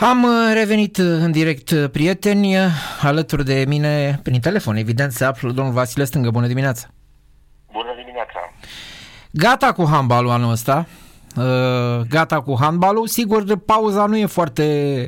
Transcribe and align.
Am 0.00 0.22
uh, 0.22 0.30
revenit 0.52 0.96
uh, 0.96 1.04
în 1.04 1.30
direct, 1.30 1.70
uh, 1.70 1.90
prieteni, 1.90 2.56
alături 3.00 3.44
de 3.44 3.64
mine, 3.68 4.20
prin 4.22 4.40
telefon, 4.40 4.76
evident, 4.76 5.12
se 5.12 5.24
află 5.24 5.50
domnul 5.50 5.74
Vasile 5.74 6.04
Stângă. 6.04 6.30
Bună 6.30 6.46
dimineața! 6.46 6.86
Bună 7.72 7.88
dimineața! 7.96 8.52
Gata 9.30 9.72
cu 9.72 9.86
handbalul 9.86 10.30
anul 10.30 10.50
ăsta, 10.50 10.86
gata 12.08 12.40
cu 12.40 12.56
handbalul. 12.60 13.06
Sigur, 13.06 13.56
pauza 13.56 14.06
nu 14.06 14.16
e 14.16 14.26
foarte 14.26 15.06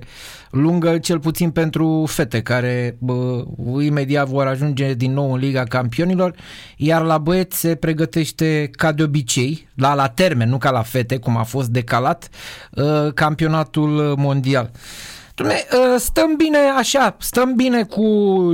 lungă, 0.51 0.99
cel 0.99 1.21
puțin 1.21 1.51
pentru 1.51 2.05
fete 2.09 2.43
care 2.43 2.97
bă, 2.99 3.45
imediat 3.81 4.29
vor 4.29 4.47
ajunge 4.47 4.95
din 4.95 5.13
nou 5.13 5.33
în 5.33 5.39
Liga 5.39 5.65
Campionilor, 5.65 6.35
iar 6.77 7.03
la 7.03 7.19
băieți 7.19 7.59
se 7.59 7.75
pregătește 7.75 8.71
ca 8.73 8.93
de 8.93 9.03
obicei, 9.03 9.69
la, 9.75 9.95
la 9.95 10.09
termen, 10.09 10.49
nu 10.49 10.59
ca 10.59 10.71
la 10.71 10.83
fete, 10.83 11.17
cum 11.17 11.37
a 11.37 11.43
fost 11.43 11.69
decalat, 11.69 12.29
uh, 12.71 13.13
campionatul 13.15 14.15
mondial. 14.17 14.71
Dumne, 15.35 15.55
uh, 15.73 15.99
stăm 15.99 16.37
bine 16.37 16.59
așa, 16.79 17.17
stăm 17.19 17.55
bine 17.55 17.83
cu 17.83 18.05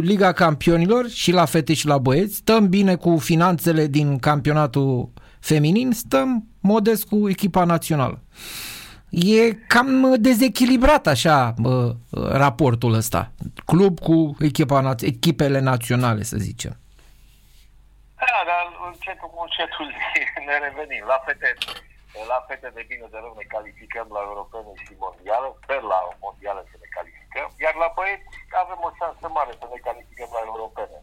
Liga 0.02 0.32
Campionilor 0.32 1.08
și 1.08 1.32
la 1.32 1.44
fete 1.44 1.74
și 1.74 1.86
la 1.86 1.98
băieți, 1.98 2.34
stăm 2.34 2.68
bine 2.68 2.94
cu 2.94 3.16
finanțele 3.16 3.86
din 3.86 4.18
campionatul 4.18 5.12
feminin, 5.40 5.92
stăm 5.92 6.46
modest 6.60 7.04
cu 7.04 7.28
echipa 7.28 7.64
națională 7.64 8.22
e 9.10 9.52
cam 9.52 10.14
dezechilibrat 10.18 11.06
așa 11.06 11.54
raportul 12.42 12.92
ăsta. 12.94 13.32
Club 13.64 13.94
cu 14.00 14.36
echipa, 14.40 14.94
echipele 15.00 15.60
naționale, 15.60 16.22
să 16.22 16.36
zicem. 16.36 16.76
Da, 18.22 18.38
dar 18.50 18.64
încetul 18.90 19.28
cu 19.32 19.38
încetul 19.46 19.88
ne 20.48 20.56
revenim. 20.66 21.04
La 21.12 21.18
fete, 21.26 21.50
la 22.32 22.38
fete 22.48 22.68
de 22.76 22.82
bine 22.90 23.06
de 23.12 23.18
rău 23.24 23.34
ne 23.40 23.46
calificăm 23.54 24.06
la 24.16 24.20
europene 24.28 24.70
și 24.84 24.92
mondială, 25.04 25.46
sper 25.62 25.82
la 25.92 25.98
mondială 26.24 26.60
să 26.70 26.76
ne 26.82 26.88
calificăm, 26.96 27.48
iar 27.64 27.74
la 27.82 27.88
băieți 27.96 28.28
avem 28.62 28.80
o 28.88 28.90
șansă 28.98 29.26
mare 29.36 29.52
să 29.60 29.66
ne 29.72 29.78
calificăm 29.88 30.30
la 30.36 30.42
europene. 30.50 30.98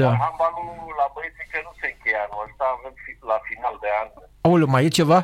Da. 0.00 0.08
La 0.12 0.18
handbalul 0.24 0.94
la 1.00 1.06
băieți 1.14 1.42
încă 1.44 1.58
nu 1.66 1.72
se 1.80 1.86
încheie 1.92 2.20
anul 2.24 2.44
ăsta, 2.46 2.64
avem 2.76 2.94
la 3.30 3.38
final 3.48 3.74
de 3.84 3.90
an. 4.00 4.08
Aoleu, 4.46 4.68
mai 4.74 4.84
e 4.86 4.98
ceva? 5.00 5.18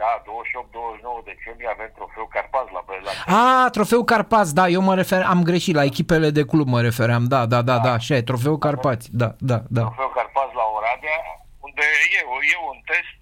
Da, 0.00 0.22
28-29 0.22 1.24
decembrie 1.24 1.68
avem 1.68 1.90
trofeu 1.94 2.26
Carpaz 2.36 2.66
la 2.76 2.82
Băieți. 2.86 3.28
Ah, 3.40 3.70
trofeu 3.70 4.02
Carpaz, 4.04 4.52
da, 4.52 4.64
eu 4.76 4.82
mă 4.88 4.94
refer, 4.94 5.22
am 5.22 5.42
greșit, 5.42 5.74
la 5.74 5.84
echipele 5.84 6.30
de 6.30 6.44
club 6.44 6.68
mă 6.68 6.80
refeream, 6.80 7.24
da, 7.24 7.46
da, 7.46 7.62
da, 7.62 7.62
da, 7.62 7.82
da 7.86 7.92
așa 7.92 8.14
e, 8.14 8.28
trofeu 8.30 8.56
Carpați, 8.58 9.06
da, 9.20 9.28
da, 9.50 9.58
da. 9.76 9.84
Trofeu 9.86 10.12
Carpaz 10.18 10.50
la 10.60 10.66
Oradea, 10.76 11.18
unde 11.66 11.84
e, 12.18 12.20
e 12.52 12.56
un 12.72 12.80
test 12.90 13.18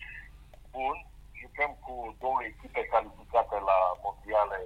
bun, 0.74 0.96
jucăm 1.42 1.70
cu 1.84 1.92
două 2.22 2.38
echipe 2.50 2.80
calificate 2.92 3.56
la 3.70 3.78
mondiale, 4.04 4.58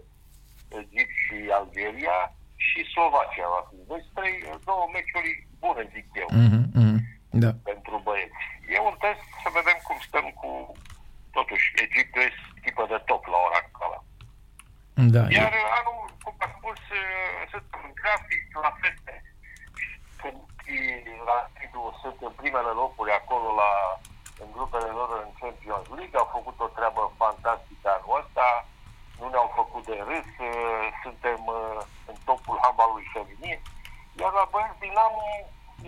Egipt 0.80 1.14
și 1.24 1.36
Algeria 1.58 2.18
și 2.66 2.78
Slovacia 2.94 3.48
va 3.54 3.62
fi. 3.68 3.76
Deci 3.92 4.08
trei, 4.16 4.36
două 4.70 4.84
meciuri 4.94 5.32
bune, 5.62 5.82
zic 5.94 6.06
eu, 6.22 6.28
mm-hmm, 6.38 6.64
mm-hmm, 6.78 6.98
da. 7.44 7.50
pentru 7.70 7.94
băieți. 8.06 8.42
E 8.74 8.78
un 8.90 8.96
test 9.04 9.24
să 9.42 9.48
vedem 9.58 9.78
cum 9.86 9.98
stăm 10.08 10.26
cu 10.40 10.50
totuși, 11.36 11.66
Egiptul 11.86 12.22
este 12.28 12.44
echipă 12.58 12.82
de 12.92 12.98
top 13.10 13.22
la 13.32 13.38
ora 13.46 13.58
actuală. 13.64 13.98
Da, 15.14 15.22
Iar 15.36 15.52
e... 15.58 15.62
anul, 15.78 16.02
cum 16.24 16.34
a 16.46 16.48
spus, 16.56 16.80
sunt 17.52 17.68
în 17.82 17.90
grafic 18.00 18.44
la 18.64 18.72
feste. 18.80 19.14
La 21.28 21.38
sunt 22.02 22.18
în 22.28 22.34
primele 22.40 22.72
locuri 22.82 23.12
acolo 23.20 23.48
la, 23.62 23.70
în 24.42 24.48
grupele 24.56 24.90
lor 24.98 25.10
în 25.24 25.30
Champions 25.40 25.86
League, 25.96 26.18
au 26.18 26.28
făcut 26.36 26.56
o 26.60 26.74
treabă 26.76 27.02
fantastică 27.22 27.86
anul 27.96 28.18
ăsta, 28.20 28.46
nu 29.18 29.26
ne-au 29.28 29.50
făcut 29.58 29.82
de 29.90 29.98
râs, 30.08 30.28
suntem 31.04 31.40
în 32.10 32.16
topul 32.28 32.58
handbalului 32.64 33.10
feminin, 33.14 33.60
iar 34.20 34.32
la 34.38 34.44
băieți 34.52 34.80
Dinamo 34.82 35.24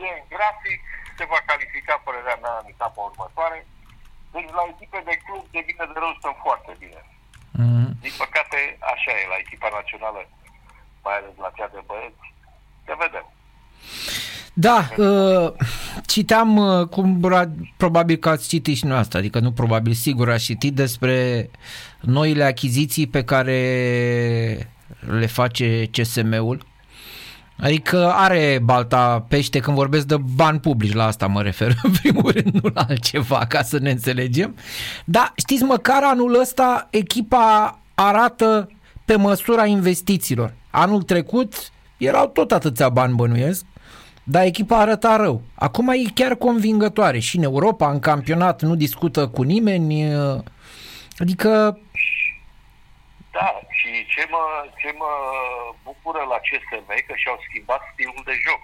e 0.06 0.08
în 0.18 0.26
grafic, 0.34 0.80
se 1.16 1.24
va 1.32 1.40
califica 1.50 1.94
părerea 2.06 2.38
mea 2.42 2.54
în 2.60 2.66
etapa 2.74 3.00
următoare, 3.10 3.58
deci 4.34 4.50
la 4.58 4.64
echipe 4.72 5.00
de 5.08 5.14
club, 5.24 5.44
de 6.12 6.22
bine 6.22 6.30
de 6.30 6.36
rău, 6.36 6.36
stăm 6.36 6.36
foarte 6.46 6.72
bine. 6.82 7.00
Mm-hmm. 7.60 7.88
Din 8.04 8.14
păcate, 8.22 8.58
așa 8.94 9.10
e 9.20 9.32
la 9.32 9.38
echipa 9.44 9.68
națională, 9.78 10.20
mai 11.04 11.16
ales 11.18 11.34
la 11.44 11.50
cea 11.56 11.68
de 11.74 11.80
băieți. 11.86 12.26
Să 12.86 12.94
vedem. 13.04 13.26
Da, 14.66 14.78
uh, 14.96 15.52
citeam, 16.06 16.56
uh, 16.56 16.86
cum 16.88 17.06
probabil 17.76 18.16
că 18.16 18.28
ați 18.28 18.48
citit 18.48 18.76
și 18.76 18.86
noastră, 18.86 19.18
adică 19.18 19.38
nu 19.38 19.52
probabil, 19.52 19.92
sigur 19.92 20.30
ați 20.30 20.44
citit 20.44 20.74
despre 20.74 21.50
noile 22.00 22.44
achiziții 22.44 23.06
pe 23.06 23.24
care 23.24 23.58
le 25.06 25.26
face 25.26 25.86
CSM-ul 25.86 26.68
Adică 27.60 28.12
are 28.12 28.60
balta 28.62 29.24
pește 29.28 29.58
când 29.58 29.76
vorbesc 29.76 30.06
de 30.06 30.16
bani 30.36 30.60
publici, 30.60 30.92
la 30.92 31.06
asta 31.06 31.26
mă 31.26 31.42
refer 31.42 31.74
în 31.82 31.90
primul 32.02 32.30
rând, 32.30 32.54
nu 32.62 32.70
la 32.74 32.84
altceva, 32.88 33.44
ca 33.48 33.62
să 33.62 33.78
ne 33.78 33.90
înțelegem. 33.90 34.56
Dar 35.04 35.32
știți, 35.36 35.62
măcar 35.62 36.02
anul 36.02 36.40
ăsta 36.40 36.88
echipa 36.90 37.78
arată 37.94 38.68
pe 39.04 39.16
măsura 39.16 39.66
investițiilor. 39.66 40.54
Anul 40.70 41.02
trecut 41.02 41.54
erau 41.96 42.26
tot 42.26 42.52
atâția 42.52 42.88
bani 42.88 43.14
bănuiesc, 43.14 43.64
dar 44.24 44.44
echipa 44.44 44.78
arăta 44.78 45.16
rău. 45.16 45.42
Acum 45.54 45.88
e 45.88 46.10
chiar 46.14 46.34
convingătoare 46.34 47.18
și 47.18 47.36
în 47.36 47.42
Europa, 47.42 47.90
în 47.90 47.98
campionat, 47.98 48.62
nu 48.62 48.74
discută 48.74 49.26
cu 49.26 49.42
nimeni. 49.42 50.12
Adică 51.18 51.78
da, 53.40 53.50
și 53.78 53.90
ce 54.12 54.22
mă, 54.32 54.44
ce 54.80 54.90
mă 55.02 55.12
bucură 55.86 56.22
la 56.32 56.38
CSM 56.46 56.88
că 57.06 57.14
și-au 57.16 57.38
schimbat 57.46 57.82
stilul 57.92 58.22
de 58.30 58.36
joc. 58.46 58.62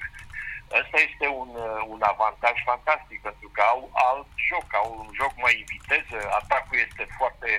Ăsta 0.80 0.98
este 1.08 1.26
un, 1.40 1.50
un 1.92 2.00
avantaj 2.12 2.56
fantastic, 2.70 3.18
pentru 3.28 3.48
că 3.54 3.62
au 3.74 3.80
alt 4.08 4.28
joc, 4.48 4.68
au 4.80 4.88
un 5.00 5.08
joc 5.20 5.32
mai 5.44 5.54
în 5.60 5.66
viteză, 5.74 6.18
atacul 6.40 6.78
este 6.86 7.04
foarte 7.18 7.50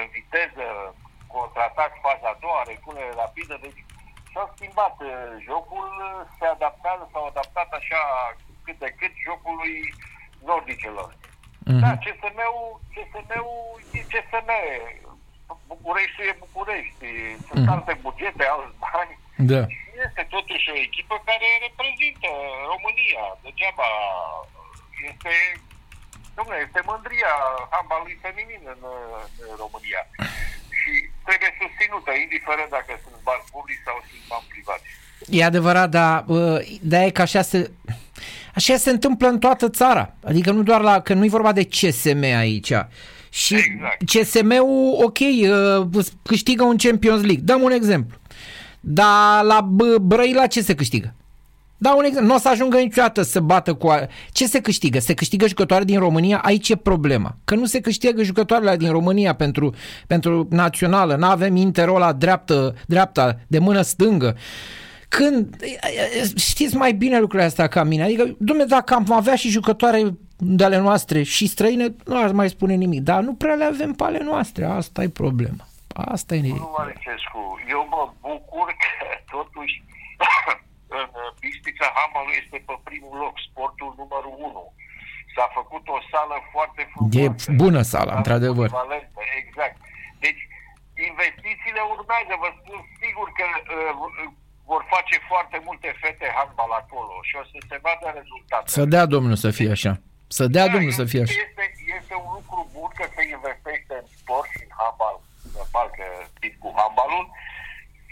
în 0.00 0.06
viteză, 0.16 0.66
contraatac 1.34 1.92
faza 2.04 2.28
a 2.30 2.40
doua, 2.44 2.68
repunere 2.70 3.12
rapidă, 3.22 3.54
deci 3.64 3.80
s-a 4.32 4.44
schimbat 4.54 4.96
jocul, 5.48 5.90
se 6.38 6.46
adaptează, 6.46 7.04
s-au 7.12 7.24
adaptat 7.26 7.68
așa 7.80 8.00
cât 8.64 8.78
de 8.78 8.90
cât 8.98 9.12
jocului 9.26 9.94
nordicelor. 10.48 11.10
Mm-hmm. 11.66 11.80
Da, 11.82 11.90
CSM-ul, 12.04 12.80
CSM-ul 12.92 13.80
e 13.98 14.00
CSM, 14.12 14.50
București 15.72 16.20
e 16.30 16.42
București, 16.44 17.06
sunt 17.48 17.64
mm. 17.66 17.72
alte 17.74 17.92
bugete, 18.02 18.44
alți 18.54 18.78
bani. 18.84 19.14
Da. 19.52 19.62
Este 20.06 20.22
totuși 20.36 20.66
o 20.72 20.76
echipă 20.86 21.14
care 21.28 21.48
reprezintă 21.66 22.30
România. 22.72 23.24
Degeaba 23.44 23.88
este, 25.10 25.32
domnule, 26.36 26.58
este 26.66 26.80
mândria 26.90 27.34
handbalului 27.74 28.22
feminin 28.24 28.62
în, 28.74 28.80
în 29.46 29.52
România. 29.62 30.02
Și 30.78 30.92
trebuie 31.26 31.52
susținută, 31.62 32.10
indiferent 32.24 32.70
dacă 32.78 32.92
sunt 33.04 33.18
bani 33.28 33.44
publici 33.52 33.86
sau 33.86 33.96
sunt 34.08 34.24
bani 34.32 34.50
privați. 34.52 34.88
E 35.38 35.50
adevărat, 35.52 35.88
dar 35.98 36.24
da, 36.92 36.98
e 37.04 37.16
că 37.16 37.22
așa 37.22 37.42
se, 37.42 37.58
așa 38.54 38.76
se 38.76 38.90
întâmplă 38.90 39.26
în 39.28 39.38
toată 39.38 39.66
țara. 39.80 40.04
Adică 40.30 40.50
nu 40.50 40.62
doar 40.62 40.80
la, 40.80 40.94
că 41.00 41.12
nu 41.14 41.24
e 41.24 41.38
vorba 41.38 41.52
de 41.52 41.68
CSM 41.74 42.22
aici. 42.22 42.72
Și 43.36 43.54
exact. 43.54 44.04
CSM-ul, 44.04 45.04
ok, 45.04 45.18
uh, 45.18 46.04
câștigă 46.22 46.64
un 46.64 46.76
Champions 46.76 47.20
League. 47.20 47.42
Dăm 47.44 47.62
un 47.62 47.70
exemplu. 47.70 48.18
Dar 48.80 49.44
la 49.44 49.68
Brăila 50.00 50.46
ce 50.46 50.62
se 50.62 50.74
câștigă? 50.74 51.14
Da, 51.76 51.94
un 51.94 52.04
exemplu. 52.04 52.28
Nu 52.28 52.34
o 52.34 52.38
să 52.38 52.48
ajungă 52.48 52.76
niciodată 52.76 53.22
să 53.22 53.40
bată 53.40 53.74
cu... 53.74 53.88
A... 53.88 54.06
Ce 54.32 54.46
se 54.46 54.60
câștigă? 54.60 54.98
Se 54.98 55.14
câștigă 55.14 55.46
jucătoare 55.46 55.84
din 55.84 55.98
România? 55.98 56.38
Aici 56.38 56.68
e 56.68 56.76
problema. 56.76 57.36
Că 57.44 57.54
nu 57.54 57.64
se 57.64 57.80
câștigă 57.80 58.22
jucătoarele 58.22 58.76
din 58.76 58.90
România 58.90 59.34
pentru, 59.34 59.74
pentru 60.06 60.46
națională. 60.50 61.16
Nu 61.16 61.26
avem 61.26 61.56
interul 61.56 61.98
la 61.98 62.12
dreaptă, 62.12 62.74
dreapta, 62.86 63.40
de 63.46 63.58
mână 63.58 63.82
stângă. 63.82 64.36
Când, 65.08 65.56
știți 66.36 66.76
mai 66.76 66.92
bine 66.92 67.18
lucrurile 67.18 67.48
astea 67.48 67.66
ca 67.66 67.82
mine, 67.82 68.02
adică, 68.02 68.36
dumne, 68.38 68.64
dacă 68.64 68.94
am 68.94 69.12
avea 69.12 69.34
și 69.34 69.48
jucătoare 69.48 70.16
de 70.38 70.64
ale 70.64 70.78
noastre 70.78 71.22
și 71.22 71.46
străine, 71.46 71.86
nu 72.04 72.22
aș 72.22 72.30
mai 72.30 72.48
spune 72.48 72.74
nimic, 72.74 73.00
dar 73.00 73.20
nu 73.22 73.34
prea 73.34 73.54
le 73.54 73.64
avem 73.64 73.92
pe 73.92 74.04
ale 74.04 74.18
noastre, 74.18 74.64
asta 74.64 75.02
e 75.02 75.08
problema. 75.08 75.64
Asta 75.94 76.34
e 76.34 76.40
Nu, 76.40 76.74
Maricescu, 76.78 77.42
eu 77.74 77.82
mă 77.94 78.02
bucur 78.20 78.68
că 78.82 78.92
totuși 79.36 79.74
în 81.00 81.08
Bistrița 81.40 81.88
Hamalu 81.96 82.32
este 82.42 82.56
pe 82.68 82.74
primul 82.88 83.16
loc, 83.24 83.34
sportul 83.48 83.90
numărul 84.00 84.34
1. 84.38 84.72
S-a 85.34 85.46
făcut 85.58 85.84
o 85.96 85.98
sală 86.10 86.36
foarte 86.54 86.82
frumoasă. 86.92 87.50
E 87.50 87.54
bună 87.62 87.82
sala, 87.92 88.12
într-adevăr. 88.20 88.68
Exact. 89.42 89.76
Deci, 90.24 90.42
investițiile 91.10 91.82
urmează, 91.94 92.32
vă 92.44 92.50
spun 92.58 92.78
sigur 93.02 93.26
că 93.38 93.44
uh, 93.52 94.30
vor 94.70 94.82
face 94.94 95.16
foarte 95.30 95.58
multe 95.66 95.88
fete 96.02 96.28
handbal 96.36 96.72
acolo 96.82 97.14
și 97.28 97.34
o 97.40 97.44
să 97.50 97.58
se 97.68 97.76
vadă 97.86 98.06
rezultate. 98.18 98.66
Să 98.76 98.82
dea 98.94 99.04
Domnul 99.14 99.36
să 99.44 99.50
fie 99.58 99.70
așa. 99.78 99.92
Să 100.38 100.44
dea 100.54 100.66
da, 100.66 100.72
Domnul 100.74 100.94
să 101.00 101.04
fie 101.10 101.22
așa. 101.22 101.38
Este, 101.46 101.64
este 101.98 102.14
un 102.24 102.30
lucru 102.38 102.58
bun 102.74 102.90
că 102.98 103.04
se 103.14 103.22
investește 103.36 103.94
în 104.02 104.06
sport 104.20 104.48
și 104.56 104.62
în 104.68 104.72
handbal, 104.80 105.16
în 105.44 105.66
că 105.98 106.06
cu 106.62 106.68
handbalul 106.78 107.26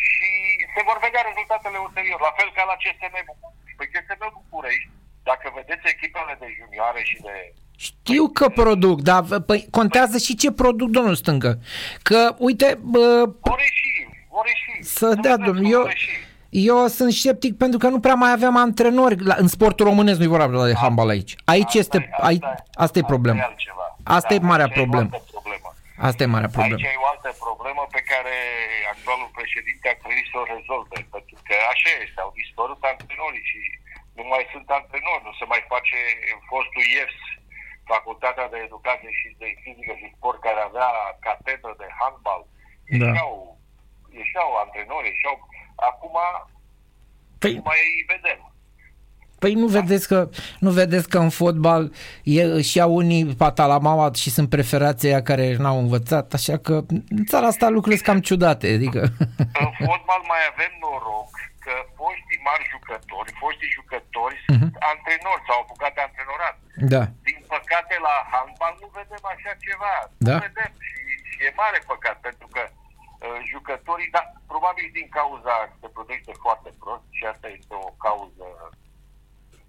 și 0.09 0.31
se 0.75 0.81
vor 0.89 0.99
vedea 1.07 1.23
rezultatele 1.31 1.79
ulterior, 1.87 2.19
la 2.29 2.33
fel 2.39 2.49
ca 2.57 2.65
la 2.71 2.77
CSM 2.83 3.17
București. 3.31 3.77
Păi 3.79 3.89
CSM 3.93 4.23
București, 4.39 4.89
dacă 5.31 5.47
vedeți 5.59 5.91
echipele 5.95 6.35
de 6.43 6.49
junioare 6.59 7.01
și 7.11 7.17
de 7.27 7.37
știu 7.77 8.29
că 8.29 8.49
produc, 8.49 9.01
dar 9.01 9.23
păi, 9.47 9.67
contează 9.71 10.19
și 10.19 10.37
ce 10.37 10.53
produc, 10.53 10.89
domnul 10.89 11.15
Stâncă. 11.15 11.59
Că, 12.03 12.35
uite... 12.39 12.79
Bă, 12.81 13.31
vor 13.41 13.59
ieși, 13.59 14.09
vor 14.29 14.47
ieși. 14.47 14.89
Să 14.99 15.15
dea, 15.15 15.37
domnul, 15.37 15.73
eu, 15.73 15.89
eu 16.57 16.87
sunt 16.99 17.13
sceptic 17.13 17.53
pentru 17.65 17.79
că 17.83 17.89
nu 17.95 18.01
prea 18.05 18.19
mai 18.23 18.33
aveam 18.37 18.57
antrenori 18.67 19.17
la, 19.31 19.35
în 19.45 19.49
sportul 19.57 19.87
românesc, 19.91 20.19
nu-i 20.19 20.35
vorba 20.37 20.67
de 20.71 20.81
handball 20.83 21.15
aici. 21.17 21.33
Aici 21.55 21.75
asta 21.75 21.79
este, 21.85 21.99
asta, 22.13 22.27
aici, 22.31 22.49
asta 22.85 22.97
e 22.99 23.13
problema. 23.15 23.41
Asta 24.19 24.33
da, 24.33 24.35
e 24.39 24.49
marea 24.53 24.69
problemă. 24.81 25.09
problemă. 25.37 25.69
Asta 26.09 26.21
e 26.23 26.35
marea 26.37 26.53
problemă. 26.57 26.79
Aici 26.79 26.91
e 26.97 27.05
o 27.05 27.09
altă 27.15 27.31
problemă 27.47 27.83
pe 27.97 28.03
care 28.11 28.37
actualul 28.95 29.31
președinte 29.39 29.87
a 29.89 29.97
trebuit 30.03 30.27
să 30.33 30.37
o 30.43 30.49
rezolve, 30.55 30.99
pentru 31.15 31.37
că 31.49 31.55
așa 31.75 31.91
este, 32.05 32.19
au 32.25 32.31
dispărut 32.41 32.81
antrenorii 32.93 33.47
și 33.51 33.59
nu 34.19 34.25
mai 34.33 34.45
sunt 34.53 34.67
antrenori, 34.81 35.27
nu 35.29 35.35
se 35.41 35.47
mai 35.53 35.63
face 35.73 35.99
fostul 36.51 36.85
IEFS, 36.93 37.21
Facultatea 37.95 38.47
de 38.53 38.59
Educație 38.69 39.13
și 39.21 39.29
de 39.41 39.49
Fizică 39.63 39.95
și 40.01 40.15
Sport, 40.17 40.39
care 40.47 40.61
avea 40.65 40.91
catedră 41.27 41.73
de 41.83 41.89
handbal. 42.01 42.43
Da. 42.47 43.07
Ieșeau, 43.07 43.33
ieșeau 44.21 44.49
antrenori, 44.65 45.11
ieșeau... 45.15 45.37
Acum 45.75 46.17
păi... 47.39 47.55
nu 47.55 47.63
mai 47.65 47.79
vedem. 48.07 48.55
Păi 49.45 49.55
nu 49.63 49.67
vedeți 49.67 50.09
că, 50.09 50.19
nu 50.65 50.71
vedeți 50.81 51.09
că 51.09 51.19
în 51.27 51.33
fotbal 51.41 51.83
e, 52.37 52.61
și 52.69 52.81
au 52.81 52.93
unii 53.03 53.25
patalamaua 53.45 54.09
și 54.23 54.31
sunt 54.37 54.49
preferații 54.57 55.23
care 55.31 55.47
n-au 55.63 55.79
învățat, 55.85 56.27
așa 56.39 56.57
că 56.67 56.75
în 57.17 57.25
țara 57.31 57.47
asta 57.53 57.67
lucrurile 57.77 58.01
sunt 58.01 58.09
cam 58.09 58.21
ciudate. 58.29 58.67
Adică... 58.79 59.01
În 59.65 59.71
fotbal 59.89 60.23
mai 60.33 60.43
avem 60.53 60.73
noroc 60.83 61.31
că 61.65 61.75
foștii 61.99 62.45
mari 62.49 62.65
jucători, 62.75 63.31
foștii 63.43 63.77
jucători 63.79 64.37
uh-huh. 64.41 64.59
sunt 64.59 64.75
antrenori, 64.93 65.45
s-au 65.47 65.59
apucat 65.63 65.93
de 65.97 66.03
antrenorat. 66.09 66.57
Da. 66.93 67.03
Din 67.29 67.39
păcate 67.55 67.95
la 68.07 68.17
handbal 68.33 68.75
nu 68.83 68.89
vedem 68.99 69.25
așa 69.35 69.53
ceva. 69.67 69.95
Da. 70.29 70.37
Nu 70.37 70.45
vedem 70.49 70.73
și, 70.89 71.01
și 71.31 71.39
e 71.47 71.59
mare 71.63 71.81
păcat 71.93 72.17
pentru 72.27 72.47
că 72.55 72.63
uh, 72.69 72.84
jucătorii, 73.53 74.15
dar 74.17 74.25
probabil 74.47 74.87
din 74.93 75.09
cauza 75.19 75.55
se 75.81 75.89
produce 75.97 76.33
foarte 76.45 76.71
prost 76.79 77.07
și 77.11 77.25
asta 77.33 77.49
este 77.49 77.75
o 77.87 77.91
cauză 78.05 78.47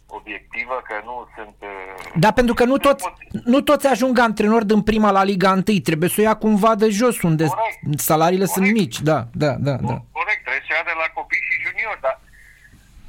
obiectivă, 0.08 0.82
că 0.88 1.02
nu 1.04 1.28
sunt... 1.36 1.56
Uh, 1.60 2.12
da, 2.16 2.32
pentru 2.32 2.54
că 2.54 2.64
nu 2.64 2.78
toți, 2.78 3.06
nu 3.44 3.62
toți 3.62 3.88
ajung 3.88 4.20
antrenori 4.20 4.66
din 4.66 4.82
prima 4.82 5.12
la 5.12 5.24
Liga 5.24 5.52
1, 5.52 5.62
trebuie 5.62 6.10
să 6.10 6.16
o 6.20 6.24
ia 6.24 6.36
cumva 6.36 6.76
de 6.76 6.90
jos, 6.90 7.22
unde 7.22 7.46
corect. 7.46 8.00
salariile 8.00 8.46
corect. 8.46 8.58
sunt 8.58 8.78
mici, 8.80 9.00
da, 9.00 9.20
da, 9.44 9.52
da, 9.68 9.76
da. 9.90 9.96
Corect, 10.20 10.42
trebuie 10.46 10.64
să 10.68 10.72
ia 10.74 10.84
de 10.92 10.96
la 11.02 11.08
copii 11.18 11.48
și 11.48 11.64
juniori, 11.66 12.02
dar 12.06 12.16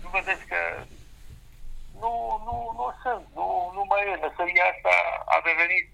nu 0.02 0.08
vedeți 0.19 0.44
că 0.52 0.60
nu, 2.02 2.12
nu, 2.46 2.56
nu 2.78 2.87
sunt, 3.02 3.25
nu, 3.38 3.46
nu 3.76 3.82
mai 3.90 4.02
e, 4.12 4.25
meseria 4.26 4.66
asta 4.75 4.92
a 5.37 5.38
devenit 5.49 5.87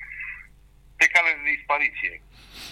pe 0.99 1.07
cale 1.15 1.31
de 1.39 1.45
dispariție. 1.55 2.15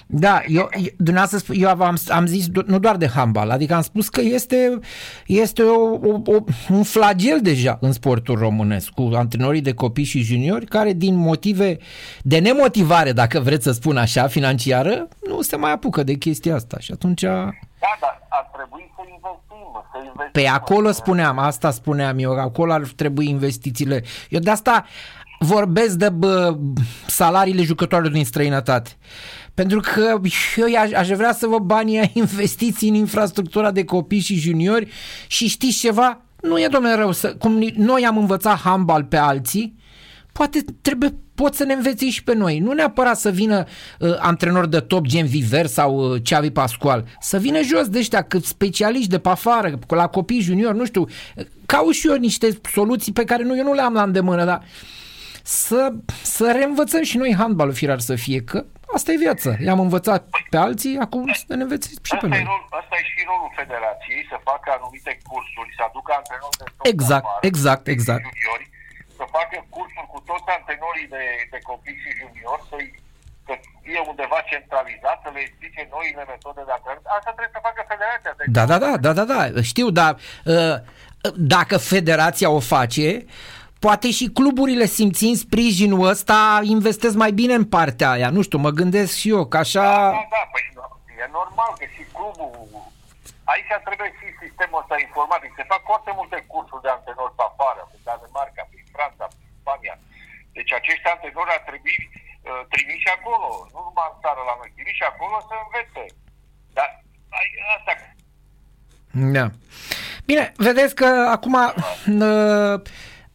Da, 0.07 0.43
eu, 0.47 0.69
dumneavoastră, 0.97 1.55
eu 1.55 1.69
am, 1.69 1.99
am 2.09 2.27
zis 2.27 2.47
nu 2.67 2.79
doar 2.79 2.97
de 2.97 3.09
handbal, 3.09 3.51
adică 3.51 3.75
am 3.75 3.83
spus 3.83 4.09
că 4.09 4.21
este, 4.21 4.79
este 5.27 5.63
o, 5.63 5.95
o, 5.95 6.21
o, 6.25 6.45
un 6.69 6.83
flagel 6.83 7.41
deja 7.43 7.79
în 7.81 7.93
sportul 7.93 8.39
românesc 8.39 8.89
cu 8.89 9.11
antrenorii 9.15 9.61
de 9.61 9.75
copii 9.75 10.05
și 10.05 10.23
juniori 10.23 10.67
care 10.67 10.93
din 10.93 11.15
motive 11.17 11.79
de 12.23 12.39
nemotivare, 12.39 13.13
dacă 13.13 13.41
vreți 13.41 13.65
să 13.65 13.73
spun 13.73 13.97
așa, 13.97 14.27
financiară, 14.27 15.09
nu 15.29 15.41
se 15.41 15.57
mai 15.57 15.73
apucă 15.73 16.03
de 16.03 16.15
chestia 16.15 16.55
asta 16.55 16.79
și 16.79 16.93
atunci... 16.93 17.23
Da, 17.23 17.97
dar 18.01 18.27
ar 18.29 18.51
trebui 18.55 18.93
să 18.97 19.03
investim, 19.15 19.85
să 19.93 19.99
investim. 19.99 20.43
Pe 20.43 20.47
acolo 20.47 20.91
spuneam, 20.91 21.39
asta 21.39 21.71
spuneam 21.71 22.19
eu, 22.19 22.39
acolo 22.39 22.73
ar 22.73 22.83
trebui 22.97 23.29
investițiile. 23.29 24.05
Eu 24.29 24.41
de 24.41 24.51
asta 24.51 24.85
vorbesc 25.39 25.95
de 25.95 26.09
bă, 26.09 26.57
salariile 27.07 27.63
jucătorilor 27.63 28.13
din 28.13 28.25
străinătate. 28.25 28.91
Pentru 29.61 29.81
că 29.81 30.21
eu 30.57 30.67
aș, 30.81 30.91
aș 30.93 31.09
vrea 31.09 31.33
să 31.33 31.47
vă 31.47 31.59
banii 31.59 32.11
investiții 32.15 32.89
în 32.89 32.95
infrastructura 32.95 33.71
de 33.71 33.85
copii 33.85 34.21
și 34.21 34.35
juniori 34.35 34.89
și 35.27 35.49
știți 35.49 35.79
ceva? 35.79 36.21
Nu 36.43 36.61
e, 36.61 36.69
domnule, 36.71 36.95
rău 36.95 37.13
să... 37.13 37.35
Cum 37.39 37.53
noi 37.77 38.07
am 38.07 38.19
învățat 38.19 38.59
handbal 38.59 39.05
pe 39.05 39.17
alții, 39.17 39.77
poate 40.33 40.65
trebuie, 40.81 41.15
pot 41.35 41.55
să 41.55 41.65
ne 41.65 41.73
învețe 41.73 42.11
și 42.11 42.25
pe 42.25 42.35
noi. 42.35 42.59
Nu 42.59 42.73
neapărat 42.73 43.19
să 43.19 43.31
vină 43.31 43.65
uh, 43.99 44.17
antrenor 44.19 44.67
de 44.67 44.81
top 44.81 45.07
gen 45.07 45.27
Viver 45.27 45.67
sau 45.67 46.13
uh, 46.13 46.21
Xavi 46.23 46.51
Pascual. 46.51 47.05
Să 47.21 47.39
vină 47.39 47.61
jos 47.63 47.89
de 47.89 47.99
ăștia, 47.99 48.23
cât 48.23 48.45
specialiști 48.45 49.11
de 49.11 49.19
pe 49.19 49.29
afară, 49.29 49.79
la 49.89 50.07
copii 50.07 50.41
juniori, 50.41 50.77
nu 50.77 50.85
știu. 50.85 51.07
Caut 51.67 51.95
și 51.95 52.09
eu 52.09 52.17
niște 52.17 52.61
soluții 52.73 53.13
pe 53.13 53.25
care 53.25 53.43
nu, 53.43 53.57
eu 53.57 53.65
nu 53.65 53.73
le 53.73 53.83
am 53.83 53.93
la 53.93 54.03
îndemână, 54.03 54.45
dar 54.45 54.63
să, 55.51 55.81
să 56.37 56.45
reînvățăm 56.59 57.03
și 57.11 57.17
noi 57.23 57.39
handbalul 57.41 57.81
firar 57.83 58.01
să 58.11 58.15
fie, 58.25 58.41
că 58.51 58.59
Asta 58.97 59.09
e 59.13 59.25
viața. 59.27 59.51
I-am 59.67 59.81
învățat 59.87 60.23
pe 60.53 60.59
alții, 60.67 60.95
acum 61.07 61.23
să 61.49 61.55
ne 61.59 61.65
înveți 61.67 61.87
și 62.09 62.13
asta 62.15 62.17
pe 62.23 62.27
noi. 62.33 62.43
E 62.43 62.51
rol, 62.53 62.63
asta 62.81 62.95
e 63.01 63.05
și 63.13 63.21
rolul 63.31 63.53
federației, 63.61 64.23
să 64.33 64.37
facă 64.51 64.69
anumite 64.77 65.13
cursuri, 65.29 65.71
să 65.79 65.83
aducă 65.89 66.11
antrenori 66.21 66.57
de 66.61 66.65
Exact, 66.93 67.25
afară, 67.27 67.43
exact, 67.51 67.85
exact. 67.95 68.25
Juniori, 68.29 68.67
să 69.19 69.25
facă 69.39 69.57
cursuri 69.75 70.09
cu 70.15 70.19
toți 70.31 70.49
antrenorii 70.59 71.09
de, 71.15 71.25
de 71.53 71.59
copii 71.71 72.01
și 72.03 72.11
juniori, 72.21 72.65
să 72.71 72.77
să 73.47 73.55
fie 73.85 74.01
undeva 74.11 74.39
centralizat, 74.53 75.19
să 75.25 75.31
le 75.35 75.41
explice 75.47 75.83
noile 75.95 76.25
metode 76.33 76.61
de 76.69 76.73
antrenament. 76.77 77.07
Asta 77.17 77.31
trebuie 77.37 77.57
să 77.57 77.67
facă 77.69 77.81
federația. 77.93 78.31
Da, 78.57 78.65
da, 78.71 78.77
da, 78.85 78.91
da, 79.05 79.13
da, 79.19 79.25
da, 79.33 79.63
știu, 79.73 79.89
dar 80.01 80.13
uh, 80.45 80.77
dacă 81.57 81.75
federația 81.95 82.51
o 82.59 82.61
face, 82.75 83.07
poate 83.85 84.09
și 84.19 84.27
cluburile 84.39 84.87
simțind 84.99 85.37
sprijinul 85.47 86.03
ăsta 86.15 86.39
investesc 86.77 87.15
mai 87.25 87.33
bine 87.41 87.55
în 87.61 87.67
partea 87.77 88.11
aia. 88.17 88.29
Nu 88.37 88.41
știu, 88.47 88.59
mă 88.67 88.71
gândesc 88.81 89.13
și 89.21 89.29
eu, 89.37 89.43
că 89.53 89.57
așa... 89.65 89.87
Da, 89.87 90.11
da, 90.19 90.27
da, 90.37 90.43
păi 90.53 90.65
e 91.23 91.37
normal 91.41 91.71
că 91.81 91.87
și 91.95 92.03
clubul... 92.17 92.51
Aici 93.53 93.73
trebuie 93.89 94.11
și 94.19 94.27
sistemul 94.43 94.83
ăsta 94.83 94.97
informatic. 95.07 95.51
Se 95.59 95.71
fac 95.73 95.83
foarte 95.91 96.11
multe 96.19 96.37
cursuri 96.53 96.85
de 96.85 96.91
antrenori 96.97 97.39
pe 97.39 97.45
afară, 97.51 97.83
în 97.95 98.01
Danemarca, 98.07 98.63
prin 98.71 98.87
Franța, 98.97 99.25
prin 99.35 99.51
Spania. 99.61 99.95
Deci 100.57 100.73
acești 100.81 101.07
antrenori 101.15 101.55
ar 101.57 101.63
trebui 101.71 101.99
uh, 102.09 102.63
trimiși 102.73 103.09
acolo, 103.17 103.49
nu 103.73 103.81
numai 103.87 104.09
în 104.13 104.19
țară 104.25 104.41
la 104.49 104.55
noi, 104.61 104.71
trimiși 104.77 105.09
acolo 105.13 105.37
să 105.49 105.55
învețe. 105.65 106.05
Dar 106.77 106.89
asta... 107.77 107.93
Da. 109.37 109.45
Bine, 110.29 110.45
vedeți 110.67 110.95
că 111.01 111.09
acum... 111.37 111.55
Uh, 111.55 112.77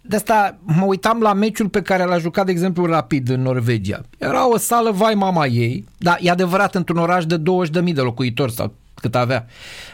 de 0.07 0.15
asta 0.15 0.57
mă 0.63 0.85
uitam 0.85 1.21
la 1.21 1.33
meciul 1.33 1.69
pe 1.69 1.81
care 1.81 2.03
l-a 2.03 2.17
jucat, 2.17 2.45
de 2.45 2.51
exemplu, 2.51 2.85
Rapid 2.85 3.29
în 3.29 3.41
Norvegia. 3.41 4.01
Era 4.17 4.49
o 4.49 4.57
sală, 4.57 4.91
vai 4.91 5.13
mama 5.13 5.45
ei, 5.45 5.85
dar 5.97 6.17
e 6.21 6.29
adevărat, 6.29 6.75
într-un 6.75 6.97
oraș 6.97 7.25
de 7.25 7.37
20.000 7.37 7.93
de 7.93 8.01
locuitori 8.01 8.51
sau 8.51 8.73
cât 9.05 9.15
avea. 9.15 9.45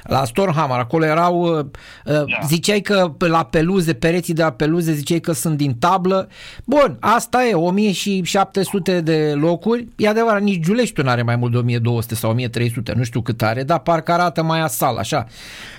La 0.04 0.26
Storhamar, 0.26 0.80
acolo 0.80 1.06
erau, 1.06 1.42
uh, 1.42 1.66
uh, 2.06 2.46
ziceai 2.46 2.82
că 2.82 3.12
la 3.18 3.46
peluze, 3.46 3.94
pereții 3.94 4.34
de 4.34 4.42
la 4.42 4.52
peluze, 4.52 4.94
ziceai 4.94 5.20
că 5.20 5.32
sunt 5.32 5.58
din 5.58 5.76
tablă. 5.80 6.30
Bun, 6.66 6.98
asta 7.00 7.46
e, 7.46 7.54
1700 7.54 9.02
de 9.02 9.34
locuri. 9.36 9.88
E 9.96 10.08
adevărat, 10.08 10.42
nici 10.42 10.64
Giuleștiul 10.64 11.06
nu 11.06 11.12
are 11.12 11.22
mai 11.22 11.36
mult 11.36 11.52
de 11.52 11.58
1200 11.58 12.16
sau 12.16 12.30
1300, 12.30 12.94
nu 12.96 13.04
știu 13.04 13.22
cât 13.22 13.42
are, 13.42 13.64
dar 13.64 13.80
parcă 13.80 14.12
arată 14.12 14.44
mai 14.44 14.62
asal, 14.62 14.98
așa. 14.98 15.26